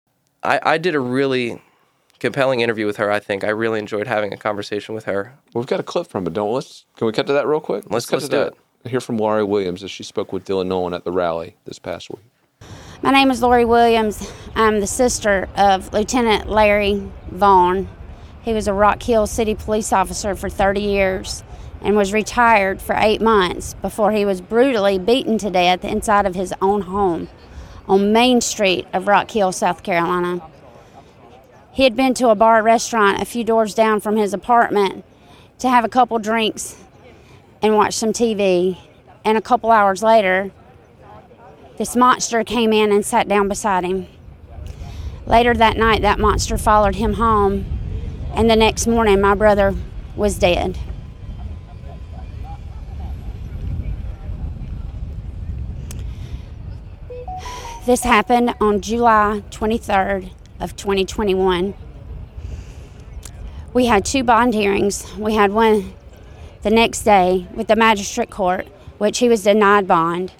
I-, 0.42 0.60
I 0.62 0.78
did 0.78 0.94
a 0.94 1.00
really 1.00 1.60
compelling 2.18 2.60
interview 2.60 2.86
with 2.86 2.96
her. 2.96 3.10
I 3.10 3.20
think 3.20 3.44
I 3.44 3.48
really 3.48 3.78
enjoyed 3.80 4.06
having 4.06 4.32
a 4.32 4.36
conversation 4.36 4.94
with 4.94 5.04
her. 5.04 5.34
We've 5.54 5.66
got 5.66 5.80
a 5.80 5.82
clip 5.82 6.06
from 6.06 6.26
it, 6.26 6.32
don't 6.32 6.52
let's 6.52 6.86
Can 6.96 7.06
we 7.06 7.12
cut 7.12 7.26
to 7.26 7.32
that 7.32 7.46
real 7.46 7.60
quick? 7.60 7.84
Let's, 7.84 8.10
let's, 8.10 8.12
let's 8.12 8.28
do 8.28 8.36
that. 8.36 8.54
it. 8.84 8.90
Hear 8.90 9.00
from 9.00 9.18
Laurie 9.18 9.44
Williams 9.44 9.84
as 9.84 9.90
she 9.90 10.02
spoke 10.02 10.32
with 10.32 10.44
Dylan 10.44 10.66
Nolan 10.66 10.94
at 10.94 11.04
the 11.04 11.12
rally 11.12 11.56
this 11.64 11.78
past 11.78 12.10
week. 12.10 12.24
My 13.04 13.10
name 13.10 13.32
is 13.32 13.42
Lori 13.42 13.64
Williams. 13.64 14.32
I'm 14.54 14.78
the 14.78 14.86
sister 14.86 15.48
of 15.56 15.92
Lieutenant 15.92 16.48
Larry 16.48 17.10
Vaughn. 17.32 17.88
He 18.42 18.52
was 18.52 18.68
a 18.68 18.72
Rock 18.72 19.02
Hill 19.02 19.26
City 19.26 19.56
police 19.56 19.92
officer 19.92 20.36
for 20.36 20.48
30 20.48 20.82
years 20.82 21.42
and 21.80 21.96
was 21.96 22.12
retired 22.12 22.80
for 22.80 22.94
eight 22.96 23.20
months 23.20 23.74
before 23.74 24.12
he 24.12 24.24
was 24.24 24.40
brutally 24.40 25.00
beaten 25.00 25.36
to 25.38 25.50
death 25.50 25.84
inside 25.84 26.26
of 26.26 26.36
his 26.36 26.54
own 26.62 26.82
home 26.82 27.28
on 27.88 28.12
Main 28.12 28.40
Street 28.40 28.86
of 28.92 29.08
Rock 29.08 29.32
Hill, 29.32 29.50
South 29.50 29.82
Carolina. 29.82 30.40
he 31.72 31.82
had 31.82 31.96
been 31.96 32.14
to 32.14 32.28
a 32.28 32.36
bar 32.36 32.62
restaurant 32.62 33.20
a 33.20 33.24
few 33.24 33.42
doors 33.42 33.74
down 33.74 33.98
from 33.98 34.16
his 34.16 34.32
apartment 34.32 35.04
to 35.58 35.68
have 35.68 35.84
a 35.84 35.88
couple 35.88 36.20
drinks 36.20 36.76
and 37.60 37.74
watch 37.74 37.94
some 37.94 38.12
TV. 38.12 38.78
And 39.24 39.36
a 39.36 39.42
couple 39.42 39.72
hours 39.72 40.04
later, 40.04 40.52
this 41.82 41.96
monster 41.96 42.44
came 42.44 42.72
in 42.72 42.92
and 42.92 43.04
sat 43.04 43.26
down 43.26 43.48
beside 43.48 43.82
him. 43.82 44.06
Later 45.26 45.52
that 45.52 45.76
night, 45.76 46.00
that 46.02 46.20
monster 46.20 46.56
followed 46.56 46.94
him 46.94 47.14
home, 47.14 47.66
and 48.36 48.48
the 48.48 48.54
next 48.54 48.86
morning, 48.86 49.20
my 49.20 49.34
brother 49.34 49.74
was 50.14 50.38
dead. 50.38 50.78
This 57.84 58.04
happened 58.04 58.54
on 58.60 58.80
July 58.80 59.42
23rd 59.50 60.30
of 60.60 60.76
2021. 60.76 61.74
We 63.72 63.86
had 63.86 64.04
two 64.04 64.22
bond 64.22 64.54
hearings. 64.54 65.12
We 65.16 65.34
had 65.34 65.50
one 65.50 65.94
the 66.62 66.70
next 66.70 67.02
day 67.02 67.48
with 67.52 67.66
the 67.66 67.74
magistrate 67.74 68.30
court, 68.30 68.68
which 68.98 69.18
he 69.18 69.28
was 69.28 69.42
denied 69.42 69.88
bond. 69.88 70.32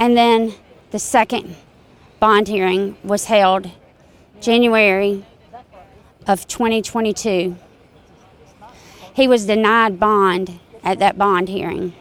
And 0.00 0.16
then 0.16 0.54
the 0.92 0.98
second 0.98 1.56
bond 2.20 2.48
hearing 2.48 2.96
was 3.04 3.26
held 3.26 3.70
January 4.40 5.26
of 6.26 6.48
2022. 6.48 7.54
He 9.12 9.28
was 9.28 9.44
denied 9.44 10.00
bond 10.00 10.58
at 10.82 10.98
that 11.00 11.18
bond 11.18 11.50
hearing 11.50 11.92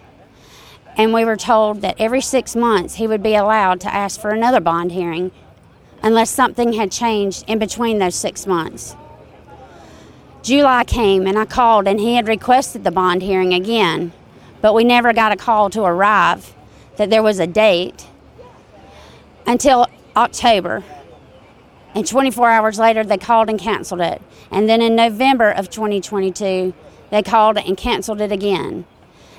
and 0.96 1.14
we 1.14 1.26
were 1.26 1.36
told 1.36 1.82
that 1.82 1.96
every 2.00 2.22
six 2.22 2.56
months 2.56 2.96
he 2.96 3.08
would 3.08 3.22
be 3.22 3.36
allowed 3.36 3.82
to 3.82 3.94
ask 3.94 4.20
for 4.20 4.30
another 4.30 4.62
bond 4.62 4.94
hearing 4.94 5.32
unless 6.02 6.30
something 6.30 6.74
had 6.74 6.92
changed 6.92 7.44
in 7.48 7.60
between 7.60 8.00
those 8.00 8.16
six 8.16 8.48
months. 8.48 8.96
July 10.42 10.86
came 10.86 11.28
and 11.28 11.38
I 11.38 11.44
called 11.44 11.86
and 11.86 12.00
he 12.00 12.16
had 12.16 12.30
requested 12.30 12.86
the 12.86 12.92
bond 12.92 13.22
hearing 13.22 13.54
again, 13.54 14.14
but 14.62 14.74
we 14.74 14.86
never 14.86 15.12
got 15.12 15.34
a 15.34 15.36
call 15.36 15.70
to 15.72 15.84
arrive 15.84 16.54
that 17.00 17.10
there 17.10 17.24
was 17.24 17.40
a 17.40 17.48
date 17.48 18.08
until 19.48 19.88
October. 20.18 20.84
And 21.96 22.06
24 22.06 22.50
hours 22.50 22.78
later, 22.78 23.06
they 23.06 23.18
called 23.18 23.50
and 23.50 23.58
canceled 23.58 24.02
it. 24.02 24.22
And 24.52 24.68
then 24.68 24.82
in 24.82 24.98
November 24.98 25.50
of 25.50 25.70
2022, 25.70 26.74
they 27.10 27.24
called 27.24 27.58
and 27.58 27.78
canceled 27.78 28.20
it 28.20 28.34
again. 28.34 28.84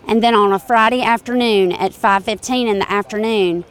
And 0.09 0.23
then 0.23 0.35
on 0.35 0.55
a 0.55 0.59
Friday 0.59 1.03
afternoon 1.03 1.71
at 1.73 1.93
5:15 1.93 2.67
in 2.67 2.79
the 2.79 2.91
afternoon, 2.91 3.67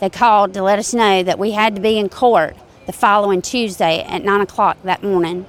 they 0.00 0.10
called 0.10 0.52
to 0.54 0.62
let 0.64 0.80
us 0.80 0.92
know 0.92 1.22
that 1.22 1.38
we 1.38 1.52
had 1.52 1.76
to 1.76 1.80
be 1.80 1.96
in 1.96 2.08
court 2.08 2.56
the 2.86 2.92
following 2.92 3.40
Tuesday 3.40 4.02
at 4.02 4.24
9 4.24 4.40
o'clock 4.40 4.78
that 4.82 5.04
morning. 5.04 5.46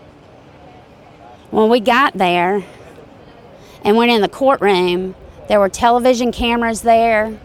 When 1.50 1.70
we 1.70 1.80
got 1.80 2.14
there 2.14 2.64
and 3.84 3.98
went 3.98 4.12
in 4.12 4.22
the 4.22 4.30
courtroom, 4.30 5.16
there 5.48 5.60
were 5.60 5.70
television 5.70 6.32
cameras 6.32 6.84
there. 6.84 7.40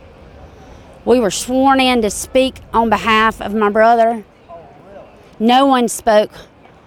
We 1.05 1.21
were 1.21 1.31
sworn 1.31 1.81
in 1.81 2.01
to 2.03 2.11
speak 2.11 2.61
on 2.73 2.89
behalf 2.89 3.41
of 3.41 3.55
my 3.55 3.69
brother. 3.69 4.25
No 5.39 5.67
one 5.67 5.89
spoke 5.89 6.31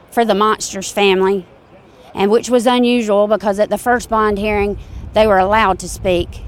for 0.10 0.26
the 0.26 0.34
Monsters 0.34 0.92
family, 0.92 1.46
and 2.16 2.32
which 2.32 2.50
was 2.50 2.66
unusual 2.66 3.28
because 3.28 3.60
at 3.60 3.70
the 3.70 3.78
first 3.78 4.10
bond 4.10 4.40
hearing, 4.40 4.80
they 5.14 5.28
were 5.28 5.38
allowed 5.38 5.80
to 5.80 5.90
speak. 5.90 6.42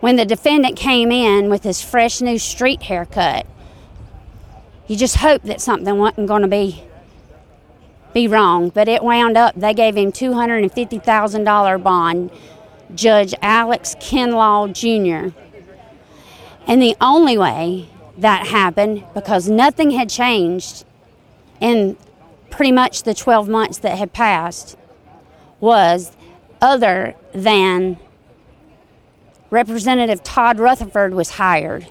When 0.00 0.16
the 0.16 0.24
defendant 0.24 0.76
came 0.76 1.12
in 1.12 1.50
with 1.50 1.62
his 1.62 1.82
fresh 1.82 2.22
new 2.22 2.38
street 2.38 2.84
haircut, 2.84 3.46
you 4.86 4.96
just 4.96 5.16
hoped 5.16 5.44
that 5.44 5.60
something 5.60 5.98
wasn't 5.98 6.26
going 6.26 6.42
to 6.42 6.48
be 6.48 6.84
be 8.12 8.26
wrong, 8.26 8.70
but 8.70 8.88
it 8.88 9.04
wound 9.04 9.36
up 9.36 9.54
they 9.54 9.72
gave 9.72 9.96
him 9.96 10.10
$250,000 10.10 11.82
bond, 11.82 12.30
Judge 12.94 13.34
Alex 13.42 13.94
Kinlaw 13.96 14.72
Jr. 14.72 15.34
And 16.66 16.82
the 16.82 16.96
only 17.00 17.36
way 17.38 17.88
that 18.18 18.48
happened 18.48 19.04
because 19.14 19.48
nothing 19.48 19.92
had 19.92 20.10
changed 20.10 20.84
in 21.60 21.96
pretty 22.50 22.72
much 22.72 23.04
the 23.04 23.14
12 23.14 23.48
months 23.48 23.78
that 23.78 23.96
had 23.96 24.12
passed 24.12 24.76
was 25.60 26.12
other 26.60 27.14
than 27.32 27.98
Representative 29.50 30.22
Todd 30.22 30.58
Rutherford 30.58 31.14
was 31.14 31.30
hired. 31.30 31.88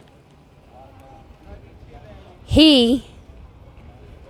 He 2.45 3.05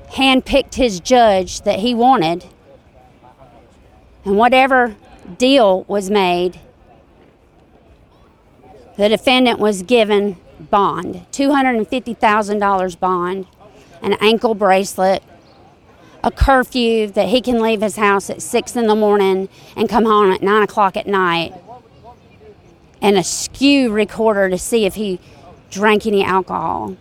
handpicked 0.09 0.75
his 0.75 0.99
judge 0.99 1.61
that 1.61 1.79
he 1.79 1.93
wanted, 1.93 2.45
and 4.25 4.37
whatever 4.37 4.95
deal 5.37 5.83
was 5.83 6.09
made, 6.09 6.59
the 8.97 9.09
defendant 9.09 9.59
was 9.59 9.83
given 9.83 10.37
bond 10.59 11.25
$250,000 11.31 12.99
bond, 12.99 13.47
an 14.01 14.13
ankle 14.19 14.53
bracelet, 14.53 15.23
a 16.23 16.31
curfew 16.31 17.07
that 17.07 17.29
he 17.29 17.41
can 17.41 17.61
leave 17.61 17.81
his 17.81 17.95
house 17.95 18.29
at 18.29 18.41
six 18.41 18.75
in 18.75 18.87
the 18.87 18.95
morning 18.95 19.47
and 19.75 19.87
come 19.87 20.05
home 20.05 20.31
at 20.31 20.41
nine 20.41 20.63
o'clock 20.63 20.97
at 20.97 21.07
night, 21.07 21.53
and 23.01 23.17
a 23.17 23.23
skew 23.23 23.91
recorder 23.91 24.49
to 24.49 24.57
see 24.57 24.85
if 24.85 24.95
he 24.95 25.19
drank 25.69 26.05
any 26.05 26.23
alcohol. 26.23 26.97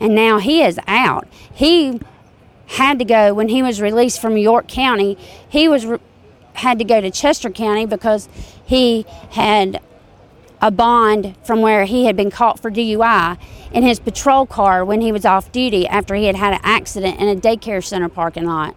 And 0.00 0.14
now 0.14 0.38
he 0.38 0.62
is 0.62 0.80
out. 0.88 1.28
He 1.54 2.00
had 2.66 2.98
to 2.98 3.04
go 3.04 3.34
when 3.34 3.48
he 3.48 3.62
was 3.62 3.80
released 3.80 4.20
from 4.20 4.36
York 4.36 4.66
County. 4.66 5.16
He 5.48 5.68
was 5.68 5.86
re- 5.86 5.98
had 6.54 6.78
to 6.78 6.84
go 6.84 7.00
to 7.00 7.10
Chester 7.10 7.50
County 7.50 7.86
because 7.86 8.28
he 8.64 9.04
had 9.30 9.80
a 10.60 10.70
bond 10.70 11.36
from 11.42 11.60
where 11.60 11.84
he 11.84 12.04
had 12.04 12.16
been 12.16 12.30
caught 12.30 12.60
for 12.60 12.70
DUI 12.70 13.36
in 13.72 13.82
his 13.82 13.98
patrol 13.98 14.46
car 14.46 14.84
when 14.84 15.00
he 15.00 15.10
was 15.10 15.24
off 15.24 15.50
duty 15.50 15.86
after 15.86 16.14
he 16.14 16.26
had 16.26 16.36
had 16.36 16.54
an 16.54 16.60
accident 16.62 17.18
in 17.20 17.28
a 17.28 17.34
daycare 17.34 17.84
center 17.84 18.08
parking 18.08 18.46
lot. 18.46 18.76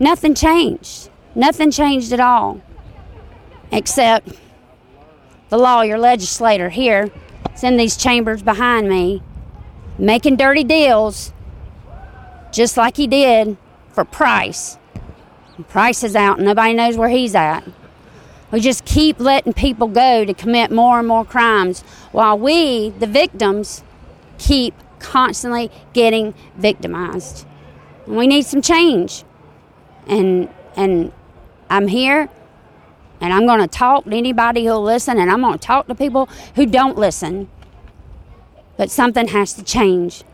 Nothing 0.00 0.34
changed. 0.34 1.08
Nothing 1.34 1.70
changed 1.70 2.12
at 2.12 2.20
all. 2.20 2.60
Except 3.70 4.28
the 5.48 5.56
lawyer 5.56 5.98
legislator 5.98 6.70
here, 6.70 7.10
it's 7.46 7.62
in 7.62 7.76
these 7.76 7.96
chambers 7.96 8.42
behind 8.42 8.88
me, 8.88 9.22
making 9.98 10.36
dirty 10.36 10.64
deals 10.64 11.32
just 12.50 12.76
like 12.76 12.96
he 12.96 13.06
did 13.06 13.56
for 13.92 14.04
Price. 14.04 14.78
Price 15.68 16.02
is 16.02 16.16
out 16.16 16.38
and 16.38 16.46
nobody 16.46 16.74
knows 16.74 16.96
where 16.96 17.08
he's 17.08 17.34
at. 17.34 17.64
We 18.50 18.60
just 18.60 18.84
keep 18.84 19.18
letting 19.18 19.52
people 19.52 19.88
go 19.88 20.24
to 20.24 20.34
commit 20.34 20.70
more 20.70 20.98
and 20.98 21.08
more 21.08 21.24
crimes 21.24 21.82
while 22.12 22.38
we, 22.38 22.90
the 22.90 23.06
victims, 23.06 23.82
keep 24.38 24.74
constantly 24.98 25.70
getting 25.92 26.34
victimized. 26.56 27.46
We 28.06 28.26
need 28.26 28.44
some 28.44 28.62
change. 28.62 29.24
And 30.06 30.48
and 30.76 31.12
I'm 31.70 31.88
here 31.88 32.28
and 33.20 33.32
I'm 33.32 33.46
going 33.46 33.60
to 33.60 33.68
talk 33.68 34.04
to 34.04 34.14
anybody 34.14 34.64
who'll 34.64 34.82
listen 34.82 35.18
and 35.18 35.30
I'm 35.30 35.40
going 35.40 35.58
to 35.58 35.66
talk 35.66 35.86
to 35.86 35.94
people 35.94 36.28
who 36.56 36.66
don't 36.66 36.98
listen. 36.98 37.48
But 38.76 38.90
something 38.90 39.28
has 39.28 39.52
to 39.54 39.62
change 39.62 40.24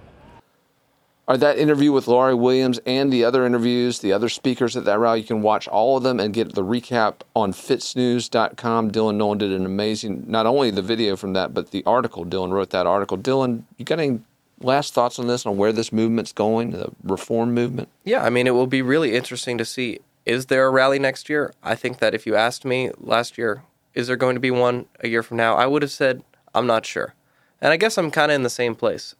that 1.36 1.58
interview 1.58 1.92
with 1.92 2.08
Laurie 2.08 2.34
Williams 2.34 2.80
and 2.86 3.12
the 3.12 3.22
other 3.22 3.44
interviews, 3.44 3.98
the 3.98 4.14
other 4.14 4.30
speakers 4.30 4.76
at 4.76 4.86
that 4.86 4.98
rally. 4.98 5.20
You 5.20 5.26
can 5.26 5.42
watch 5.42 5.68
all 5.68 5.98
of 5.98 6.02
them 6.02 6.18
and 6.18 6.32
get 6.32 6.54
the 6.54 6.64
recap 6.64 7.16
on 7.36 7.52
fitsnews.com. 7.52 8.90
Dylan 8.90 9.16
Nolan 9.16 9.36
did 9.36 9.52
an 9.52 9.66
amazing, 9.66 10.24
not 10.26 10.46
only 10.46 10.70
the 10.70 10.80
video 10.80 11.16
from 11.16 11.34
that, 11.34 11.52
but 11.52 11.70
the 11.70 11.84
article. 11.84 12.24
Dylan 12.24 12.50
wrote 12.50 12.70
that 12.70 12.86
article. 12.86 13.18
Dylan, 13.18 13.64
you 13.76 13.84
got 13.84 14.00
any 14.00 14.20
last 14.60 14.94
thoughts 14.94 15.18
on 15.18 15.26
this, 15.26 15.44
on 15.44 15.58
where 15.58 15.72
this 15.72 15.92
movement's 15.92 16.32
going, 16.32 16.70
the 16.70 16.90
reform 17.02 17.52
movement? 17.52 17.90
Yeah, 18.04 18.24
I 18.24 18.30
mean, 18.30 18.46
it 18.46 18.54
will 18.54 18.66
be 18.66 18.80
really 18.80 19.14
interesting 19.14 19.58
to 19.58 19.66
see. 19.66 20.00
Is 20.24 20.46
there 20.46 20.66
a 20.66 20.70
rally 20.70 20.98
next 20.98 21.28
year? 21.28 21.52
I 21.62 21.74
think 21.74 21.98
that 21.98 22.14
if 22.14 22.26
you 22.26 22.36
asked 22.36 22.64
me 22.64 22.90
last 22.98 23.36
year, 23.36 23.64
is 23.94 24.06
there 24.06 24.16
going 24.16 24.36
to 24.36 24.40
be 24.40 24.50
one 24.50 24.86
a 25.00 25.08
year 25.08 25.22
from 25.22 25.36
now? 25.36 25.56
I 25.56 25.66
would 25.66 25.82
have 25.82 25.90
said, 25.90 26.22
I'm 26.54 26.66
not 26.66 26.86
sure. 26.86 27.14
And 27.60 27.72
I 27.72 27.76
guess 27.76 27.98
I'm 27.98 28.10
kind 28.10 28.30
of 28.30 28.36
in 28.36 28.42
the 28.44 28.50
same 28.50 28.74
place 28.74 29.14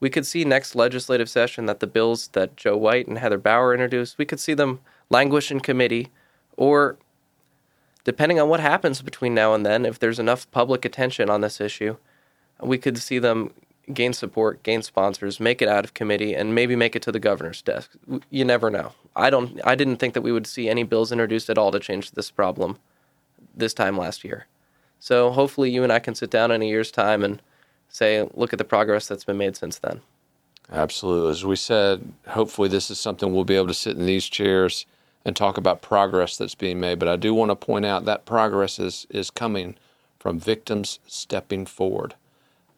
we 0.00 0.10
could 0.10 0.26
see 0.26 0.44
next 0.44 0.74
legislative 0.74 1.28
session 1.28 1.66
that 1.66 1.80
the 1.80 1.86
bills 1.86 2.28
that 2.28 2.56
Joe 2.56 2.76
White 2.76 3.06
and 3.06 3.18
Heather 3.18 3.38
Bauer 3.38 3.72
introduced, 3.72 4.18
we 4.18 4.24
could 4.24 4.40
see 4.40 4.54
them 4.54 4.80
languish 5.10 5.50
in 5.50 5.60
committee, 5.60 6.08
or 6.56 6.96
depending 8.04 8.40
on 8.40 8.48
what 8.48 8.60
happens 8.60 9.02
between 9.02 9.34
now 9.34 9.54
and 9.54 9.64
then, 9.64 9.84
if 9.84 9.98
there's 9.98 10.18
enough 10.18 10.50
public 10.50 10.84
attention 10.84 11.28
on 11.28 11.42
this 11.42 11.60
issue, 11.60 11.96
we 12.60 12.78
could 12.78 12.98
see 12.98 13.18
them 13.18 13.52
gain 13.92 14.12
support, 14.12 14.62
gain 14.62 14.82
sponsors, 14.82 15.40
make 15.40 15.60
it 15.60 15.68
out 15.68 15.84
of 15.84 15.94
committee, 15.94 16.34
and 16.34 16.54
maybe 16.54 16.76
make 16.76 16.96
it 16.96 17.02
to 17.02 17.12
the 17.12 17.20
governor's 17.20 17.62
desk. 17.62 17.90
You 18.30 18.44
never 18.44 18.70
know. 18.70 18.92
I 19.16 19.30
don't. 19.30 19.60
I 19.64 19.74
didn't 19.74 19.96
think 19.96 20.14
that 20.14 20.22
we 20.22 20.32
would 20.32 20.46
see 20.46 20.68
any 20.68 20.84
bills 20.84 21.12
introduced 21.12 21.50
at 21.50 21.58
all 21.58 21.72
to 21.72 21.80
change 21.80 22.12
this 22.12 22.30
problem 22.30 22.78
this 23.54 23.74
time 23.74 23.98
last 23.98 24.24
year. 24.24 24.46
So 24.98 25.30
hopefully, 25.30 25.70
you 25.70 25.82
and 25.82 25.92
I 25.92 25.98
can 25.98 26.14
sit 26.14 26.30
down 26.30 26.50
in 26.50 26.62
a 26.62 26.66
year's 26.66 26.90
time 26.90 27.24
and 27.24 27.42
say, 27.90 28.26
look 28.34 28.52
at 28.52 28.58
the 28.58 28.64
progress 28.64 29.06
that's 29.06 29.24
been 29.24 29.36
made 29.36 29.56
since 29.56 29.78
then. 29.78 30.00
Absolutely. 30.72 31.30
As 31.30 31.44
we 31.44 31.56
said, 31.56 32.12
hopefully 32.28 32.68
this 32.68 32.90
is 32.90 32.98
something 32.98 33.32
we'll 33.32 33.44
be 33.44 33.56
able 33.56 33.66
to 33.66 33.74
sit 33.74 33.96
in 33.96 34.06
these 34.06 34.26
chairs 34.26 34.86
and 35.24 35.36
talk 35.36 35.58
about 35.58 35.82
progress 35.82 36.36
that's 36.36 36.54
being 36.54 36.80
made. 36.80 36.98
But 36.98 37.08
I 37.08 37.16
do 37.16 37.34
want 37.34 37.50
to 37.50 37.56
point 37.56 37.84
out 37.84 38.04
that 38.04 38.24
progress 38.24 38.78
is, 38.78 39.06
is 39.10 39.30
coming 39.30 39.76
from 40.18 40.38
victims 40.38 41.00
stepping 41.06 41.66
forward, 41.66 42.14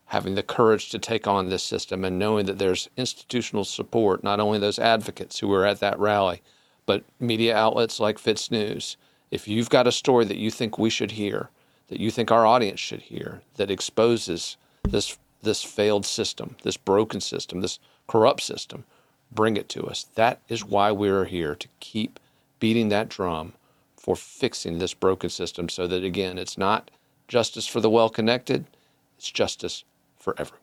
having 0.07 0.35
the 0.35 0.42
courage 0.42 0.88
to 0.90 0.98
take 0.98 1.27
on 1.27 1.48
this 1.48 1.62
system, 1.62 2.05
and 2.05 2.18
knowing 2.18 2.46
that 2.46 2.59
there's 2.59 2.88
institutional 2.96 3.64
support, 3.64 4.25
not 4.25 4.40
only 4.40 4.59
those 4.59 4.79
advocates 4.79 5.38
who 5.38 5.48
were 5.48 5.66
at 5.66 5.81
that 5.81 5.98
rally, 5.98 6.40
but 6.87 7.05
media 7.20 7.55
outlets 7.55 8.01
like 8.01 8.18
FITSNews. 8.18 8.96
If 9.31 9.46
you've 9.46 9.70
got 9.70 9.87
a 9.87 9.92
story 9.92 10.25
that 10.25 10.37
you 10.37 10.51
think 10.51 10.79
we 10.79 10.90
should 10.90 11.12
hear, 11.12 11.51
that 11.88 12.01
you 12.01 12.11
think 12.11 12.31
our 12.31 12.46
audience 12.46 12.81
should 12.81 13.03
hear, 13.03 13.42
that 13.57 13.70
exposes 13.70 14.57
this 14.88 15.18
this 15.42 15.62
failed 15.62 16.07
system, 16.07 16.57
this 16.62 16.77
broken 16.77 17.21
system, 17.21 17.61
this 17.61 17.79
corrupt 18.07 18.40
system, 18.40 18.85
bring 19.33 19.57
it 19.57 19.68
to 19.71 19.85
us. 19.85 20.07
That 20.14 20.40
is 20.49 20.64
why 20.64 20.92
we're 20.92 21.25
here 21.25 21.55
to 21.55 21.68
keep 21.81 22.21
beating 22.61 22.88
that 22.90 23.09
drum 23.09 23.55
for 23.97 24.16
fixing 24.16 24.79
this 24.79 24.95
broken 24.95 25.31
system 25.31 25.68
so 25.68 25.87
that, 25.87 26.05
again, 26.05 26.38
it's 26.38 26.57
not 26.57 26.90
justice 27.29 27.66
for 27.66 27.81
the 27.81 27.90
well 27.90 28.09
connected, 28.09 28.66
it's 29.16 29.31
justice 29.31 29.85
for 30.16 30.35
everyone. 30.38 30.59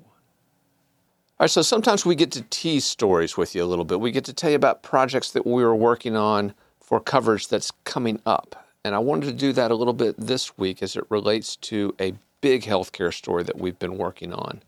All 1.39 1.45
right, 1.45 1.49
so 1.49 1.61
sometimes 1.61 2.05
we 2.05 2.15
get 2.15 2.31
to 2.33 2.41
tease 2.49 2.85
stories 2.85 3.37
with 3.37 3.55
you 3.55 3.63
a 3.63 3.65
little 3.65 3.85
bit. 3.85 4.01
We 4.01 4.11
get 4.11 4.25
to 4.25 4.33
tell 4.33 4.49
you 4.49 4.57
about 4.57 4.83
projects 4.83 5.31
that 5.31 5.47
we 5.47 5.63
are 5.63 5.75
working 5.75 6.17
on 6.17 6.53
for 6.81 6.99
coverage 6.99 7.47
that's 7.47 7.71
coming 7.85 8.21
up. 8.25 8.67
And 8.83 8.93
I 8.93 8.99
wanted 8.99 9.27
to 9.27 9.33
do 9.33 9.53
that 9.53 9.71
a 9.71 9.75
little 9.75 9.93
bit 9.93 10.15
this 10.17 10.57
week 10.57 10.83
as 10.83 10.95
it 10.95 11.05
relates 11.09 11.55
to 11.57 11.95
a 11.99 12.13
big 12.41 12.63
healthcare 12.63 13.13
story 13.13 13.43
that 13.43 13.59
we've 13.59 13.79
been 13.79 13.97
working 13.97 14.33
on. 14.33 14.61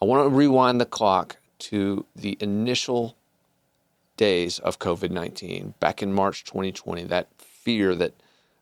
I 0.00 0.04
want 0.04 0.24
to 0.24 0.34
rewind 0.34 0.80
the 0.80 0.86
clock 0.86 1.38
to 1.60 2.06
the 2.14 2.36
initial 2.40 3.16
days 4.16 4.58
of 4.58 4.78
COVID 4.78 5.10
19 5.10 5.74
back 5.80 6.02
in 6.02 6.12
March 6.12 6.44
2020, 6.44 7.04
that 7.04 7.28
fear 7.38 7.94
that 7.94 8.14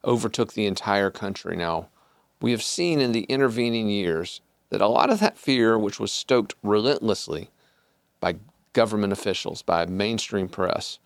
overtook 0.05 0.53
the 0.53 0.67
entire 0.67 1.11
country. 1.11 1.57
Now, 1.57 1.89
we 2.41 2.53
have 2.53 2.63
seen 2.63 3.01
in 3.01 3.13
the 3.13 3.25
intervening 3.25 3.89
years 3.89 4.41
that 4.71 4.81
a 4.81 4.87
lot 4.87 5.11
of 5.11 5.21
that 5.21 5.39
fear, 5.39 5.79
which 5.79 5.99
was 5.99 6.13
stoked 6.13 6.55
relentlessly 6.63 7.51
by 8.21 8.37
government 8.73 9.13
officials, 9.13 9.63
by 9.63 9.87
mainstream 9.87 10.49
press, 10.49 10.99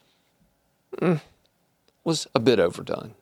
mm, 0.96 1.20
was 2.04 2.26
a 2.34 2.40
bit 2.40 2.58
overdone. 2.58 3.14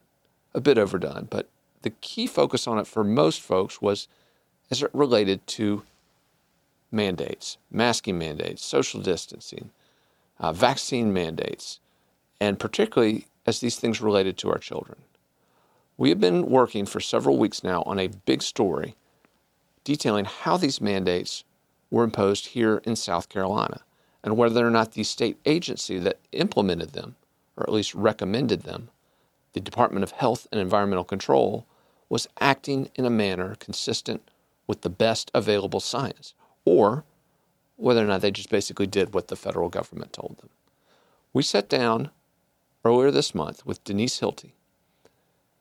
A 0.54 0.60
bit 0.60 0.78
overdone. 0.78 1.28
But 1.30 1.48
the 1.88 1.94
key 2.02 2.26
focus 2.26 2.66
on 2.66 2.78
it 2.78 2.86
for 2.86 3.02
most 3.02 3.40
folks 3.40 3.80
was 3.80 4.08
as 4.70 4.82
it 4.82 4.90
related 4.92 5.46
to 5.46 5.84
mandates, 6.92 7.56
masking 7.70 8.18
mandates, 8.18 8.62
social 8.62 9.00
distancing, 9.00 9.70
uh, 10.38 10.52
vaccine 10.52 11.14
mandates, 11.14 11.80
and 12.42 12.58
particularly 12.58 13.26
as 13.46 13.60
these 13.60 13.78
things 13.78 14.02
related 14.02 14.36
to 14.36 14.50
our 14.50 14.58
children. 14.58 14.98
We 15.96 16.10
have 16.10 16.20
been 16.20 16.44
working 16.50 16.84
for 16.84 17.00
several 17.00 17.38
weeks 17.38 17.64
now 17.64 17.82
on 17.86 17.98
a 17.98 18.08
big 18.08 18.42
story 18.42 18.94
detailing 19.82 20.26
how 20.26 20.58
these 20.58 20.82
mandates 20.82 21.42
were 21.90 22.04
imposed 22.04 22.48
here 22.48 22.82
in 22.84 22.96
South 22.96 23.30
Carolina 23.30 23.80
and 24.22 24.36
whether 24.36 24.66
or 24.66 24.70
not 24.70 24.92
the 24.92 25.04
state 25.04 25.38
agency 25.46 25.98
that 26.00 26.18
implemented 26.32 26.92
them, 26.92 27.16
or 27.56 27.62
at 27.62 27.72
least 27.72 27.94
recommended 27.94 28.64
them, 28.64 28.90
the 29.54 29.60
Department 29.60 30.02
of 30.02 30.10
Health 30.10 30.46
and 30.52 30.60
Environmental 30.60 31.04
Control, 31.04 31.64
was 32.08 32.28
acting 32.40 32.90
in 32.94 33.04
a 33.04 33.10
manner 33.10 33.54
consistent 33.58 34.28
with 34.66 34.82
the 34.82 34.90
best 34.90 35.30
available 35.34 35.80
science, 35.80 36.34
or 36.64 37.04
whether 37.76 38.02
or 38.02 38.06
not 38.06 38.20
they 38.20 38.30
just 38.30 38.50
basically 38.50 38.86
did 38.86 39.14
what 39.14 39.28
the 39.28 39.36
federal 39.36 39.68
government 39.68 40.12
told 40.12 40.36
them. 40.38 40.50
We 41.32 41.42
sat 41.42 41.68
down 41.68 42.10
earlier 42.84 43.10
this 43.10 43.34
month 43.34 43.64
with 43.64 43.84
Denise 43.84 44.20
Hilty. 44.20 44.52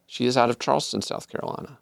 She 0.06 0.26
is 0.26 0.38
out 0.38 0.50
of 0.50 0.60
Charleston, 0.60 1.02
South 1.02 1.30
Carolina, 1.30 1.80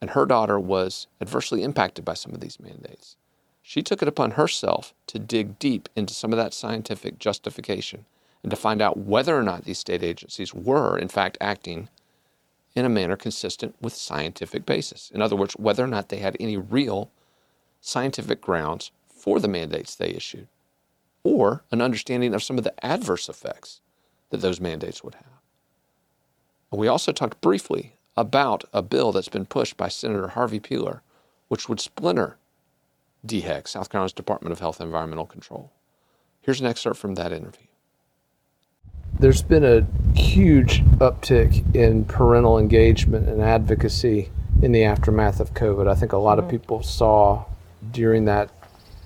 and 0.00 0.10
her 0.10 0.26
daughter 0.26 0.58
was 0.58 1.06
adversely 1.20 1.62
impacted 1.62 2.04
by 2.04 2.14
some 2.14 2.32
of 2.32 2.40
these 2.40 2.60
mandates. 2.60 3.16
She 3.62 3.82
took 3.82 4.00
it 4.00 4.08
upon 4.08 4.32
herself 4.32 4.94
to 5.08 5.18
dig 5.18 5.58
deep 5.58 5.88
into 5.94 6.14
some 6.14 6.32
of 6.32 6.38
that 6.38 6.54
scientific 6.54 7.18
justification 7.18 8.06
and 8.42 8.50
to 8.50 8.56
find 8.56 8.80
out 8.80 8.96
whether 8.96 9.36
or 9.36 9.42
not 9.42 9.64
these 9.64 9.78
state 9.78 10.02
agencies 10.02 10.54
were, 10.54 10.96
in 10.96 11.08
fact, 11.08 11.36
acting 11.40 11.88
in 12.78 12.84
a 12.84 12.88
manner 12.88 13.16
consistent 13.16 13.74
with 13.80 13.92
scientific 13.92 14.64
basis. 14.64 15.10
In 15.12 15.20
other 15.20 15.34
words, 15.34 15.54
whether 15.54 15.82
or 15.82 15.88
not 15.88 16.08
they 16.08 16.18
had 16.18 16.36
any 16.38 16.56
real 16.56 17.10
scientific 17.80 18.40
grounds 18.40 18.92
for 19.08 19.40
the 19.40 19.48
mandates 19.48 19.94
they 19.96 20.10
issued, 20.10 20.46
or 21.24 21.64
an 21.72 21.82
understanding 21.82 22.34
of 22.34 22.42
some 22.42 22.56
of 22.56 22.64
the 22.64 22.84
adverse 22.84 23.28
effects 23.28 23.80
that 24.30 24.40
those 24.40 24.60
mandates 24.60 25.02
would 25.02 25.16
have. 25.16 25.24
We 26.70 26.86
also 26.86 27.12
talked 27.12 27.40
briefly 27.40 27.96
about 28.16 28.64
a 28.72 28.82
bill 28.82 29.10
that's 29.10 29.28
been 29.28 29.46
pushed 29.46 29.76
by 29.76 29.88
Senator 29.88 30.28
Harvey 30.28 30.60
Peeler, 30.60 31.02
which 31.48 31.68
would 31.68 31.80
splinter 31.80 32.36
DHEC, 33.26 33.66
South 33.66 33.90
Carolina's 33.90 34.12
Department 34.12 34.52
of 34.52 34.60
Health 34.60 34.78
and 34.80 34.86
Environmental 34.86 35.26
Control. 35.26 35.72
Here's 36.40 36.60
an 36.60 36.66
excerpt 36.66 36.98
from 36.98 37.14
that 37.14 37.32
interview. 37.32 37.67
There's 39.18 39.42
been 39.42 39.64
a 39.64 39.86
huge 40.16 40.84
uptick 40.98 41.74
in 41.74 42.04
parental 42.04 42.58
engagement 42.58 43.28
and 43.28 43.42
advocacy 43.42 44.30
in 44.62 44.72
the 44.72 44.84
aftermath 44.84 45.40
of 45.40 45.54
COVID. 45.54 45.88
I 45.88 45.94
think 45.94 46.12
a 46.12 46.16
lot 46.16 46.38
mm-hmm. 46.38 46.46
of 46.46 46.50
people 46.50 46.82
saw 46.82 47.44
during 47.90 48.26
that 48.26 48.50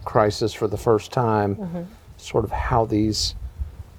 crisis 0.04 0.52
for 0.52 0.68
the 0.68 0.76
first 0.76 1.12
time, 1.12 1.56
mm-hmm. 1.56 1.82
sort 2.16 2.44
of 2.44 2.50
how 2.50 2.84
these, 2.84 3.34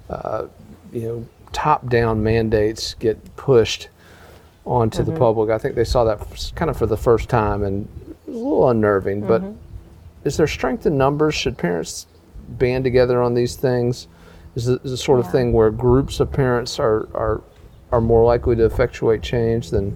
uh, 0.09 0.45
you 0.91 1.01
know, 1.01 1.27
top-down 1.51 2.23
mandates 2.23 2.93
get 2.95 3.35
pushed 3.35 3.89
onto 4.65 5.01
mm-hmm. 5.01 5.13
the 5.13 5.19
public. 5.19 5.49
I 5.49 5.57
think 5.57 5.75
they 5.75 5.83
saw 5.83 6.03
that 6.03 6.51
kind 6.55 6.69
of 6.69 6.77
for 6.77 6.85
the 6.85 6.97
first 6.97 7.29
time, 7.29 7.63
and 7.63 7.87
it 8.27 8.31
was 8.31 8.35
a 8.35 8.43
little 8.43 8.69
unnerving. 8.69 9.21
Mm-hmm. 9.21 9.27
But 9.27 10.27
is 10.27 10.37
there 10.37 10.47
strength 10.47 10.85
in 10.85 10.97
numbers? 10.97 11.35
Should 11.35 11.57
parents 11.57 12.07
band 12.49 12.83
together 12.83 13.21
on 13.21 13.33
these 13.33 13.55
things? 13.55 14.07
Is 14.55 14.67
it 14.67 14.83
the 14.83 14.97
sort 14.97 15.19
yeah. 15.19 15.25
of 15.25 15.31
thing 15.31 15.53
where 15.53 15.71
groups 15.71 16.19
of 16.19 16.31
parents 16.31 16.79
are, 16.79 17.07
are 17.15 17.41
are 17.91 18.01
more 18.01 18.25
likely 18.25 18.55
to 18.55 18.65
effectuate 18.65 19.21
change 19.21 19.69
than? 19.69 19.95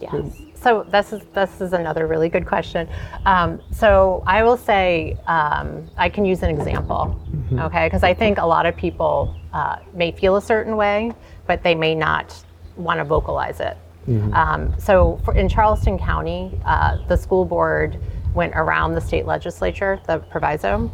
Yes. 0.00 0.42
So 0.54 0.84
this 0.90 1.12
is 1.12 1.22
this 1.34 1.60
is 1.60 1.72
another 1.72 2.06
really 2.06 2.28
good 2.28 2.46
question. 2.46 2.88
Um, 3.24 3.60
so 3.72 4.22
I 4.26 4.42
will 4.42 4.56
say 4.56 5.16
um, 5.26 5.88
I 5.96 6.08
can 6.08 6.24
use 6.24 6.42
an 6.42 6.50
example, 6.50 7.18
mm-hmm. 7.30 7.58
okay? 7.60 7.86
Because 7.86 8.02
I 8.02 8.14
think 8.14 8.38
a 8.38 8.46
lot 8.46 8.66
of 8.66 8.76
people 8.76 9.34
uh, 9.52 9.76
may 9.94 10.12
feel 10.12 10.36
a 10.36 10.42
certain 10.42 10.76
way, 10.76 11.12
but 11.46 11.62
they 11.62 11.74
may 11.74 11.94
not 11.94 12.44
want 12.76 12.98
to 12.98 13.04
vocalize 13.04 13.60
it. 13.60 13.76
Mm-hmm. 14.06 14.34
Um, 14.34 14.74
so 14.78 15.20
for, 15.24 15.34
in 15.34 15.48
Charleston 15.48 15.98
County, 15.98 16.60
uh, 16.64 16.98
the 17.08 17.16
school 17.16 17.44
board 17.44 17.98
went 18.34 18.52
around 18.54 18.94
the 18.94 19.00
state 19.00 19.26
legislature, 19.26 20.00
the 20.06 20.18
proviso, 20.18 20.90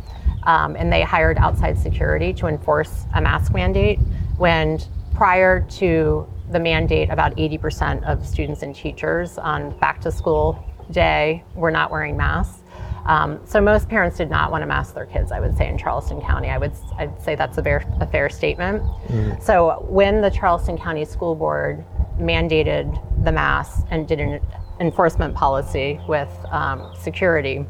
um, 0.46 0.76
and 0.76 0.92
they 0.92 1.02
hired 1.02 1.36
outside 1.38 1.78
security 1.78 2.32
to 2.34 2.46
enforce 2.46 3.04
a 3.14 3.20
mask 3.20 3.52
mandate. 3.52 3.98
When 4.38 4.78
prior 5.14 5.60
to 5.60 6.26
the 6.50 6.60
mandate, 6.60 7.10
about 7.10 7.36
80% 7.36 8.04
of 8.04 8.26
students 8.26 8.62
and 8.62 8.74
teachers 8.74 9.38
on 9.38 9.76
back 9.78 10.00
to 10.02 10.12
school 10.12 10.64
day 10.90 11.44
were 11.54 11.70
not 11.70 11.90
wearing 11.90 12.16
masks. 12.16 12.62
Um, 13.06 13.40
so 13.44 13.60
most 13.60 13.88
parents 13.88 14.16
did 14.16 14.30
not 14.30 14.50
want 14.50 14.62
to 14.62 14.66
mask 14.66 14.94
their 14.94 15.06
kids. 15.06 15.30
I 15.30 15.38
would 15.40 15.56
say 15.56 15.68
in 15.68 15.78
Charleston 15.78 16.20
County, 16.20 16.48
I 16.48 16.58
would 16.58 16.72
I'd 16.98 17.20
say 17.22 17.34
that's 17.36 17.56
a, 17.58 17.62
fair, 17.62 17.84
a 18.00 18.06
fair 18.06 18.28
statement. 18.28 18.82
Mm. 19.08 19.42
So 19.42 19.86
when 19.88 20.20
the 20.20 20.30
Charleston 20.30 20.76
County 20.76 21.04
School 21.04 21.34
Board 21.34 21.84
mandated 22.18 23.00
the 23.24 23.30
mask 23.30 23.86
and 23.90 24.08
did 24.08 24.18
an 24.18 24.40
enforcement 24.80 25.34
policy 25.34 26.00
with 26.08 26.30
um, 26.50 26.92
security, 27.00 27.64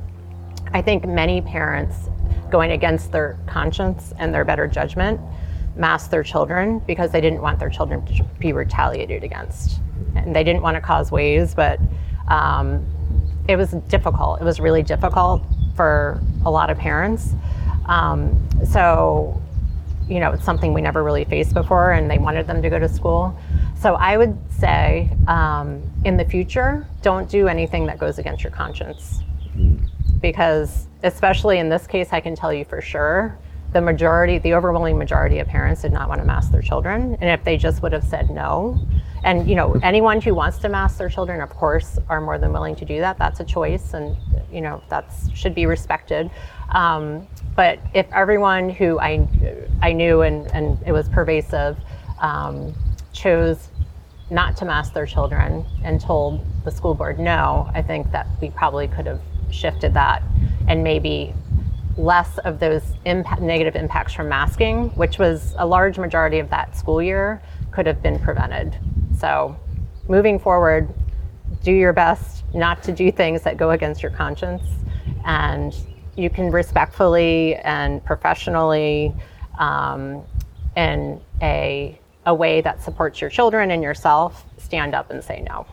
I 0.76 0.82
think 0.82 1.06
many 1.06 1.40
parents 1.40 1.96
going 2.50 2.72
against 2.72 3.10
their 3.10 3.38
conscience 3.46 4.12
and 4.18 4.34
their 4.34 4.44
better 4.44 4.66
judgment 4.66 5.18
mask 5.74 6.10
their 6.10 6.22
children 6.22 6.80
because 6.80 7.10
they 7.12 7.20
didn't 7.22 7.40
want 7.40 7.58
their 7.58 7.70
children 7.70 8.04
to 8.04 8.22
be 8.38 8.52
retaliated 8.52 9.24
against. 9.24 9.80
And 10.14 10.36
they 10.36 10.44
didn't 10.44 10.60
want 10.60 10.74
to 10.74 10.82
cause 10.82 11.10
waves, 11.10 11.54
but 11.54 11.80
um, 12.28 12.84
it 13.48 13.56
was 13.56 13.70
difficult. 13.88 14.42
It 14.42 14.44
was 14.44 14.60
really 14.60 14.82
difficult 14.82 15.42
for 15.74 16.20
a 16.44 16.50
lot 16.50 16.68
of 16.68 16.76
parents. 16.76 17.32
Um, 17.86 18.46
so, 18.70 19.40
you 20.06 20.20
know, 20.20 20.32
it's 20.32 20.44
something 20.44 20.74
we 20.74 20.82
never 20.82 21.02
really 21.02 21.24
faced 21.24 21.54
before, 21.54 21.92
and 21.92 22.10
they 22.10 22.18
wanted 22.18 22.46
them 22.46 22.60
to 22.60 22.68
go 22.68 22.78
to 22.78 22.88
school. 22.90 23.34
So 23.80 23.94
I 23.94 24.18
would 24.18 24.36
say 24.52 25.08
um, 25.26 25.82
in 26.04 26.18
the 26.18 26.24
future, 26.26 26.86
don't 27.00 27.30
do 27.30 27.48
anything 27.48 27.86
that 27.86 27.98
goes 27.98 28.18
against 28.18 28.44
your 28.44 28.52
conscience. 28.52 29.22
Because, 30.20 30.86
especially 31.02 31.58
in 31.58 31.68
this 31.68 31.86
case, 31.86 32.08
I 32.12 32.20
can 32.20 32.34
tell 32.34 32.52
you 32.52 32.64
for 32.64 32.80
sure 32.80 33.38
the 33.72 33.80
majority, 33.80 34.38
the 34.38 34.54
overwhelming 34.54 34.96
majority 34.96 35.38
of 35.38 35.46
parents 35.46 35.82
did 35.82 35.92
not 35.92 36.08
want 36.08 36.20
to 36.20 36.26
mask 36.26 36.50
their 36.50 36.62
children. 36.62 37.16
And 37.20 37.28
if 37.30 37.44
they 37.44 37.56
just 37.56 37.82
would 37.82 37.92
have 37.92 38.04
said 38.04 38.30
no, 38.30 38.80
and 39.24 39.48
you 39.48 39.54
know, 39.56 39.74
anyone 39.82 40.20
who 40.20 40.34
wants 40.34 40.58
to 40.58 40.68
mask 40.68 40.98
their 40.98 41.08
children, 41.08 41.40
of 41.40 41.50
course, 41.50 41.98
are 42.08 42.20
more 42.20 42.38
than 42.38 42.52
willing 42.52 42.76
to 42.76 42.84
do 42.84 43.00
that. 43.00 43.18
That's 43.18 43.40
a 43.40 43.44
choice, 43.44 43.92
and 43.92 44.16
you 44.52 44.60
know, 44.60 44.82
that 44.88 45.12
should 45.34 45.54
be 45.54 45.66
respected. 45.66 46.30
Um, 46.70 47.26
but 47.54 47.80
if 47.92 48.06
everyone 48.12 48.70
who 48.70 48.98
I, 48.98 49.26
I 49.82 49.92
knew 49.92 50.22
and, 50.22 50.46
and 50.52 50.78
it 50.86 50.92
was 50.92 51.08
pervasive 51.08 51.76
um, 52.20 52.74
chose 53.12 53.68
not 54.30 54.56
to 54.58 54.64
mask 54.64 54.92
their 54.92 55.06
children 55.06 55.64
and 55.84 56.00
told 56.00 56.44
the 56.64 56.70
school 56.70 56.94
board 56.94 57.18
no, 57.18 57.70
I 57.74 57.82
think 57.82 58.10
that 58.12 58.26
we 58.40 58.50
probably 58.50 58.88
could 58.88 59.06
have 59.06 59.20
shifted 59.50 59.94
that 59.94 60.22
and 60.68 60.82
maybe 60.82 61.34
less 61.96 62.38
of 62.38 62.60
those 62.60 62.82
negative 63.04 63.74
impacts 63.74 64.12
from 64.12 64.28
masking, 64.28 64.90
which 64.90 65.18
was 65.18 65.54
a 65.58 65.66
large 65.66 65.98
majority 65.98 66.38
of 66.38 66.50
that 66.50 66.76
school 66.76 67.02
year, 67.02 67.40
could 67.70 67.86
have 67.86 68.02
been 68.02 68.18
prevented. 68.18 68.76
So 69.18 69.56
moving 70.08 70.38
forward, 70.38 70.92
do 71.62 71.72
your 71.72 71.92
best 71.92 72.44
not 72.54 72.82
to 72.84 72.92
do 72.92 73.10
things 73.10 73.42
that 73.42 73.56
go 73.56 73.70
against 73.70 74.02
your 74.02 74.12
conscience 74.12 74.62
and 75.24 75.74
you 76.16 76.30
can 76.30 76.50
respectfully 76.50 77.56
and 77.56 78.04
professionally 78.04 79.14
um, 79.58 80.22
in 80.76 81.20
a, 81.42 81.98
a 82.26 82.34
way 82.34 82.60
that 82.60 82.82
supports 82.82 83.20
your 83.20 83.30
children 83.30 83.70
and 83.70 83.82
yourself 83.82 84.44
stand 84.58 84.94
up 84.94 85.10
and 85.10 85.22
say 85.22 85.44
no. 85.48 85.66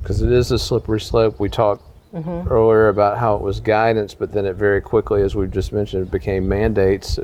Because 0.00 0.22
it 0.22 0.32
is 0.32 0.50
a 0.50 0.58
slippery 0.58 1.00
slope. 1.00 1.40
We 1.40 1.48
talked 1.48 1.82
mm-hmm. 2.16 2.48
earlier 2.48 2.88
about 2.88 3.18
how 3.18 3.36
it 3.36 3.42
was 3.42 3.60
guidance, 3.60 4.14
but 4.14 4.32
then 4.32 4.46
it 4.46 4.54
very 4.54 4.80
quickly, 4.80 5.22
as 5.22 5.34
we've 5.34 5.50
just 5.50 5.72
mentioned, 5.72 6.06
it 6.06 6.10
became 6.10 6.48
mandates. 6.48 7.18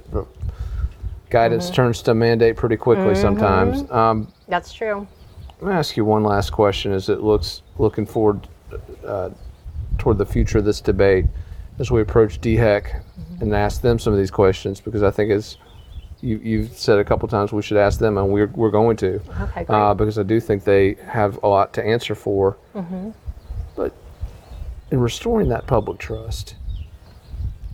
Guidance 1.30 1.66
mm-hmm. 1.66 1.74
turns 1.74 2.02
to 2.02 2.14
mandate 2.14 2.56
pretty 2.56 2.76
quickly 2.76 3.14
mm-hmm. 3.14 3.22
sometimes. 3.22 3.90
Um, 3.90 4.32
That's 4.48 4.72
true. 4.72 5.06
Let 5.60 5.70
me 5.70 5.74
ask 5.74 5.96
you 5.96 6.04
one 6.04 6.24
last 6.24 6.50
question 6.50 6.92
as 6.92 7.08
it 7.08 7.20
looks 7.20 7.62
looking 7.78 8.04
forward 8.04 8.48
uh, 9.06 9.30
toward 9.98 10.18
the 10.18 10.26
future 10.26 10.58
of 10.58 10.64
this 10.64 10.80
debate 10.80 11.26
as 11.78 11.90
we 11.90 12.00
approach 12.00 12.40
DHEC 12.40 12.84
mm-hmm. 12.84 13.42
and 13.42 13.54
ask 13.54 13.80
them 13.80 13.98
some 13.98 14.12
of 14.12 14.18
these 14.18 14.30
questions 14.30 14.80
because 14.80 15.02
I 15.02 15.10
think 15.10 15.30
as 15.30 15.56
you, 16.20 16.38
you've 16.38 16.72
said 16.76 16.98
a 16.98 17.04
couple 17.04 17.28
times 17.28 17.52
we 17.52 17.62
should 17.62 17.76
ask 17.76 17.98
them 17.98 18.18
and 18.18 18.28
we're, 18.28 18.46
we're 18.48 18.70
going 18.70 18.96
to 18.98 19.20
okay, 19.40 19.66
uh, 19.68 19.94
because 19.94 20.18
I 20.18 20.22
do 20.22 20.40
think 20.40 20.64
they 20.64 20.94
have 21.06 21.42
a 21.42 21.48
lot 21.48 21.72
to 21.74 21.84
answer 21.84 22.14
for. 22.14 22.56
Mm-hmm. 22.74 23.10
But 23.76 23.94
in 24.92 25.00
restoring 25.00 25.48
that 25.48 25.66
public 25.66 25.98
trust, 25.98 26.54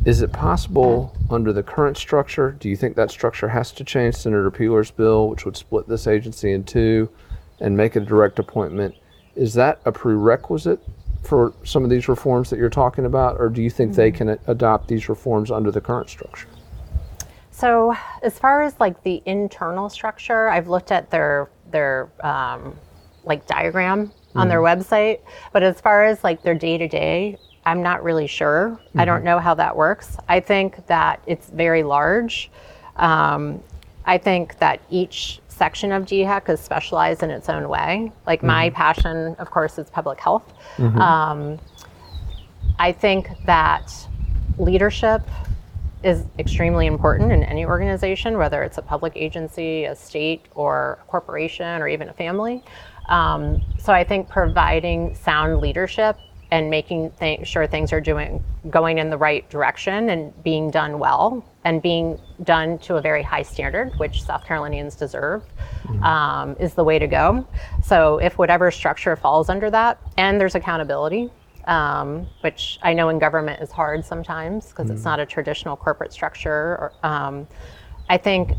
is 0.06 0.22
it 0.22 0.32
possible 0.32 1.14
under 1.28 1.52
the 1.52 1.64
current 1.64 1.96
structure? 1.96 2.52
Do 2.52 2.68
you 2.68 2.76
think 2.76 2.94
that 2.94 3.10
structure 3.10 3.48
has 3.48 3.72
to 3.72 3.84
change 3.84 4.14
Senator 4.14 4.52
Peeler's 4.52 4.92
bill, 4.92 5.28
which 5.28 5.44
would 5.44 5.56
split 5.56 5.88
this 5.88 6.06
agency 6.06 6.52
in 6.52 6.62
two 6.62 7.10
and 7.60 7.76
make 7.76 7.96
a 7.96 8.00
direct 8.00 8.38
appointment? 8.38 8.94
Is 9.34 9.52
that 9.54 9.80
a 9.84 9.90
prerequisite 9.90 10.80
for 11.24 11.52
some 11.64 11.82
of 11.82 11.90
these 11.90 12.08
reforms 12.08 12.50
that 12.50 12.58
you're 12.58 12.70
talking 12.70 13.04
about, 13.04 13.40
or 13.40 13.48
do 13.48 13.60
you 13.60 13.68
think 13.68 13.90
mm-hmm. 13.90 14.00
they 14.00 14.12
can 14.12 14.38
adopt 14.46 14.86
these 14.86 15.08
reforms 15.08 15.50
under 15.50 15.72
the 15.72 15.80
current 15.80 16.08
structure? 16.08 16.48
So, 17.50 17.96
as 18.22 18.38
far 18.38 18.62
as 18.62 18.78
like 18.78 19.02
the 19.02 19.20
internal 19.26 19.88
structure, 19.88 20.48
I've 20.48 20.68
looked 20.68 20.92
at 20.92 21.10
their 21.10 21.50
their 21.72 22.08
um, 22.20 22.76
like 23.24 23.44
diagram 23.48 24.12
mm-hmm. 24.28 24.38
on 24.38 24.48
their 24.48 24.60
mm-hmm. 24.60 24.80
website, 24.80 25.20
but 25.52 25.62
as 25.62 25.80
far 25.80 26.04
as 26.04 26.22
like 26.24 26.42
their 26.42 26.54
day 26.54 26.78
to 26.78 26.88
day, 26.88 27.38
I'm 27.64 27.82
not 27.82 28.02
really 28.02 28.26
sure. 28.26 28.70
Mm-hmm. 28.70 29.00
I 29.00 29.04
don't 29.04 29.18
mm-hmm. 29.18 29.26
know 29.26 29.38
how 29.38 29.54
that 29.54 29.76
works. 29.76 30.16
I 30.28 30.40
think 30.40 30.86
that 30.86 31.22
it's 31.26 31.48
very 31.50 31.82
large. 31.82 32.50
Um, 32.96 33.62
I 34.04 34.18
think 34.18 34.58
that 34.58 34.80
each 34.90 35.40
section 35.48 35.92
of 35.92 36.04
DHEC 36.04 36.48
is 36.48 36.60
specialized 36.60 37.22
in 37.22 37.30
its 37.30 37.48
own 37.48 37.68
way. 37.68 38.12
Like 38.26 38.40
mm-hmm. 38.40 38.46
my 38.46 38.70
passion, 38.70 39.36
of 39.38 39.50
course, 39.50 39.78
is 39.78 39.90
public 39.90 40.20
health. 40.20 40.52
Mm-hmm. 40.76 40.98
Um, 40.98 41.58
I 42.78 42.92
think 42.92 43.28
that 43.44 43.92
leadership 44.56 45.22
is 46.04 46.24
extremely 46.38 46.86
important 46.86 47.32
in 47.32 47.42
any 47.42 47.66
organization, 47.66 48.38
whether 48.38 48.62
it's 48.62 48.78
a 48.78 48.82
public 48.82 49.12
agency, 49.16 49.84
a 49.84 49.96
state, 49.96 50.46
or 50.54 50.98
a 51.02 51.04
corporation, 51.06 51.82
or 51.82 51.88
even 51.88 52.08
a 52.08 52.12
family. 52.12 52.62
Um, 53.08 53.62
so 53.78 53.92
I 53.92 54.04
think 54.04 54.28
providing 54.28 55.14
sound 55.14 55.60
leadership 55.60 56.18
and 56.50 56.70
making 56.70 57.10
th- 57.12 57.46
sure 57.46 57.66
things 57.66 57.92
are 57.92 58.00
doing 58.00 58.42
going 58.70 58.98
in 58.98 59.10
the 59.10 59.18
right 59.18 59.48
direction 59.50 60.10
and 60.10 60.42
being 60.42 60.70
done 60.70 60.98
well 60.98 61.44
and 61.64 61.82
being 61.82 62.18
done 62.44 62.78
to 62.78 62.96
a 62.96 63.02
very 63.02 63.22
high 63.22 63.42
standard, 63.42 63.92
which 63.98 64.22
South 64.22 64.44
Carolinians 64.46 64.94
deserve, 64.94 65.42
mm-hmm. 65.84 66.02
um, 66.02 66.56
is 66.58 66.74
the 66.74 66.84
way 66.84 66.98
to 66.98 67.06
go. 67.06 67.46
So 67.84 68.18
if 68.18 68.38
whatever 68.38 68.70
structure 68.70 69.14
falls 69.16 69.50
under 69.50 69.70
that, 69.70 69.98
and 70.16 70.40
there's 70.40 70.54
accountability, 70.54 71.30
um, 71.66 72.26
which 72.40 72.78
I 72.82 72.94
know 72.94 73.10
in 73.10 73.18
government 73.18 73.60
is 73.62 73.70
hard 73.70 74.04
sometimes 74.04 74.68
because 74.68 74.86
mm-hmm. 74.86 74.96
it's 74.96 75.04
not 75.04 75.20
a 75.20 75.26
traditional 75.26 75.76
corporate 75.76 76.12
structure. 76.12 76.50
Or, 76.50 76.92
um, 77.02 77.46
I 78.08 78.16
think 78.16 78.52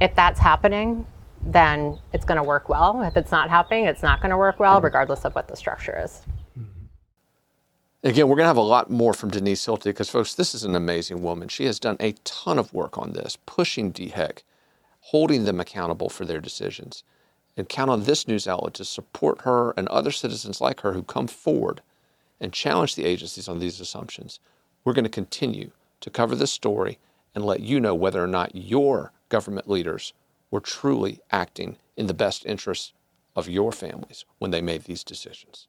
if 0.00 0.14
that's 0.14 0.38
happening, 0.38 1.04
then 1.42 1.98
it's 2.12 2.24
going 2.24 2.36
to 2.36 2.42
work 2.42 2.68
well. 2.68 3.02
If 3.02 3.16
it's 3.16 3.30
not 3.30 3.50
happening, 3.50 3.84
it's 3.86 4.02
not 4.02 4.20
going 4.20 4.30
to 4.30 4.36
work 4.36 4.60
well, 4.60 4.76
mm-hmm. 4.76 4.84
regardless 4.84 5.24
of 5.24 5.34
what 5.34 5.48
the 5.48 5.56
structure 5.56 5.98
is. 6.02 6.22
Mm-hmm. 6.58 6.86
Again, 8.04 8.28
we're 8.28 8.36
going 8.36 8.44
to 8.44 8.48
have 8.48 8.56
a 8.56 8.62
lot 8.62 8.90
more 8.90 9.14
from 9.14 9.30
Denise 9.30 9.64
Hilty 9.64 9.84
because, 9.84 10.10
folks, 10.10 10.34
this 10.34 10.54
is 10.54 10.64
an 10.64 10.74
amazing 10.74 11.22
woman. 11.22 11.48
She 11.48 11.64
has 11.64 11.78
done 11.78 11.96
a 12.00 12.12
ton 12.24 12.58
of 12.58 12.72
work 12.72 12.98
on 12.98 13.12
this, 13.12 13.38
pushing 13.46 13.92
DHEC, 13.92 14.42
holding 15.00 15.44
them 15.44 15.60
accountable 15.60 16.08
for 16.08 16.24
their 16.24 16.40
decisions. 16.40 17.02
And 17.56 17.68
count 17.68 17.90
on 17.90 18.04
this 18.04 18.28
news 18.28 18.46
outlet 18.46 18.74
to 18.74 18.84
support 18.84 19.42
her 19.42 19.72
and 19.76 19.88
other 19.88 20.10
citizens 20.10 20.60
like 20.60 20.80
her 20.80 20.92
who 20.92 21.02
come 21.02 21.26
forward 21.26 21.82
and 22.40 22.52
challenge 22.52 22.94
the 22.94 23.04
agencies 23.04 23.48
on 23.48 23.58
these 23.58 23.80
assumptions. 23.80 24.40
We're 24.84 24.94
going 24.94 25.04
to 25.04 25.10
continue 25.10 25.72
to 26.00 26.10
cover 26.10 26.34
this 26.34 26.52
story 26.52 26.98
and 27.34 27.44
let 27.44 27.60
you 27.60 27.80
know 27.80 27.94
whether 27.94 28.22
or 28.22 28.26
not 28.26 28.54
your 28.54 29.12
government 29.28 29.68
leaders 29.68 30.14
were 30.50 30.60
truly 30.60 31.20
acting 31.30 31.76
in 31.96 32.06
the 32.06 32.14
best 32.14 32.44
interests 32.46 32.92
of 33.36 33.48
your 33.48 33.72
families 33.72 34.24
when 34.38 34.50
they 34.50 34.60
made 34.60 34.84
these 34.84 35.04
decisions. 35.04 35.68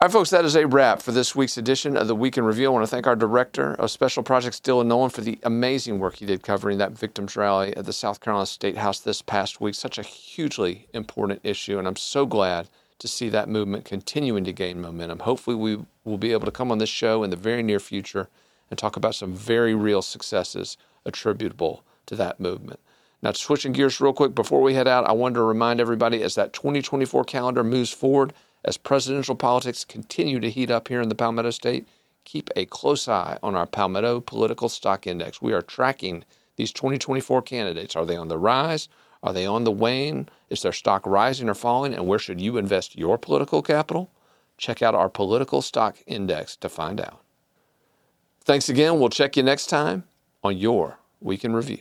All 0.00 0.08
right, 0.08 0.12
folks, 0.12 0.30
that 0.30 0.44
is 0.44 0.56
a 0.56 0.66
wrap 0.66 1.00
for 1.00 1.12
this 1.12 1.36
week's 1.36 1.56
edition 1.56 1.96
of 1.96 2.08
the 2.08 2.16
Week 2.16 2.36
in 2.36 2.44
Review. 2.44 2.66
I 2.66 2.70
want 2.70 2.82
to 2.82 2.90
thank 2.90 3.06
our 3.06 3.14
director 3.14 3.74
of 3.74 3.90
special 3.90 4.22
projects, 4.22 4.60
Dylan 4.60 4.86
Nolan, 4.86 5.10
for 5.10 5.20
the 5.20 5.38
amazing 5.44 5.98
work 5.98 6.16
he 6.16 6.26
did 6.26 6.42
covering 6.42 6.78
that 6.78 6.92
victims 6.92 7.36
rally 7.36 7.74
at 7.76 7.86
the 7.86 7.92
South 7.92 8.20
Carolina 8.20 8.44
State 8.46 8.76
House 8.76 8.98
this 8.98 9.22
past 9.22 9.60
week. 9.60 9.74
Such 9.74 9.96
a 9.96 10.02
hugely 10.02 10.88
important 10.92 11.40
issue, 11.44 11.78
and 11.78 11.86
I'm 11.86 11.96
so 11.96 12.26
glad 12.26 12.68
to 12.98 13.08
see 13.08 13.28
that 13.28 13.48
movement 13.48 13.84
continuing 13.84 14.44
to 14.44 14.52
gain 14.52 14.80
momentum. 14.80 15.20
Hopefully, 15.20 15.56
we 15.56 15.84
will 16.04 16.18
be 16.18 16.32
able 16.32 16.46
to 16.46 16.52
come 16.52 16.72
on 16.72 16.78
this 16.78 16.88
show 16.88 17.22
in 17.22 17.30
the 17.30 17.36
very 17.36 17.62
near 17.62 17.80
future 17.80 18.28
and 18.68 18.78
talk 18.78 18.96
about 18.96 19.14
some 19.14 19.32
very 19.32 19.74
real 19.74 20.02
successes 20.02 20.76
attributable 21.06 21.84
to 22.06 22.16
that 22.16 22.40
movement. 22.40 22.80
Now, 23.24 23.32
switching 23.32 23.72
gears 23.72 24.02
real 24.02 24.12
quick 24.12 24.34
before 24.34 24.60
we 24.60 24.74
head 24.74 24.86
out, 24.86 25.08
I 25.08 25.12
wanted 25.12 25.36
to 25.36 25.42
remind 25.44 25.80
everybody 25.80 26.22
as 26.22 26.34
that 26.34 26.52
2024 26.52 27.24
calendar 27.24 27.64
moves 27.64 27.90
forward, 27.90 28.34
as 28.66 28.76
presidential 28.76 29.34
politics 29.34 29.82
continue 29.82 30.38
to 30.40 30.50
heat 30.50 30.70
up 30.70 30.88
here 30.88 31.00
in 31.00 31.08
the 31.08 31.14
Palmetto 31.14 31.48
State, 31.48 31.88
keep 32.24 32.50
a 32.54 32.66
close 32.66 33.08
eye 33.08 33.38
on 33.42 33.54
our 33.54 33.64
Palmetto 33.64 34.20
Political 34.20 34.68
Stock 34.68 35.06
Index. 35.06 35.40
We 35.40 35.54
are 35.54 35.62
tracking 35.62 36.26
these 36.56 36.70
2024 36.70 37.40
candidates. 37.40 37.96
Are 37.96 38.04
they 38.04 38.16
on 38.16 38.28
the 38.28 38.36
rise? 38.36 38.90
Are 39.22 39.32
they 39.32 39.46
on 39.46 39.64
the 39.64 39.70
wane? 39.70 40.28
Is 40.50 40.60
their 40.60 40.72
stock 40.72 41.06
rising 41.06 41.48
or 41.48 41.54
falling? 41.54 41.94
And 41.94 42.06
where 42.06 42.18
should 42.18 42.42
you 42.42 42.58
invest 42.58 42.94
your 42.94 43.16
political 43.16 43.62
capital? 43.62 44.10
Check 44.58 44.82
out 44.82 44.94
our 44.94 45.08
Political 45.08 45.62
Stock 45.62 45.96
Index 46.06 46.56
to 46.56 46.68
find 46.68 47.00
out. 47.00 47.22
Thanks 48.42 48.68
again. 48.68 49.00
We'll 49.00 49.08
check 49.08 49.34
you 49.34 49.42
next 49.42 49.68
time 49.68 50.04
on 50.42 50.58
your 50.58 50.98
Week 51.22 51.42
in 51.42 51.54
Review. 51.54 51.78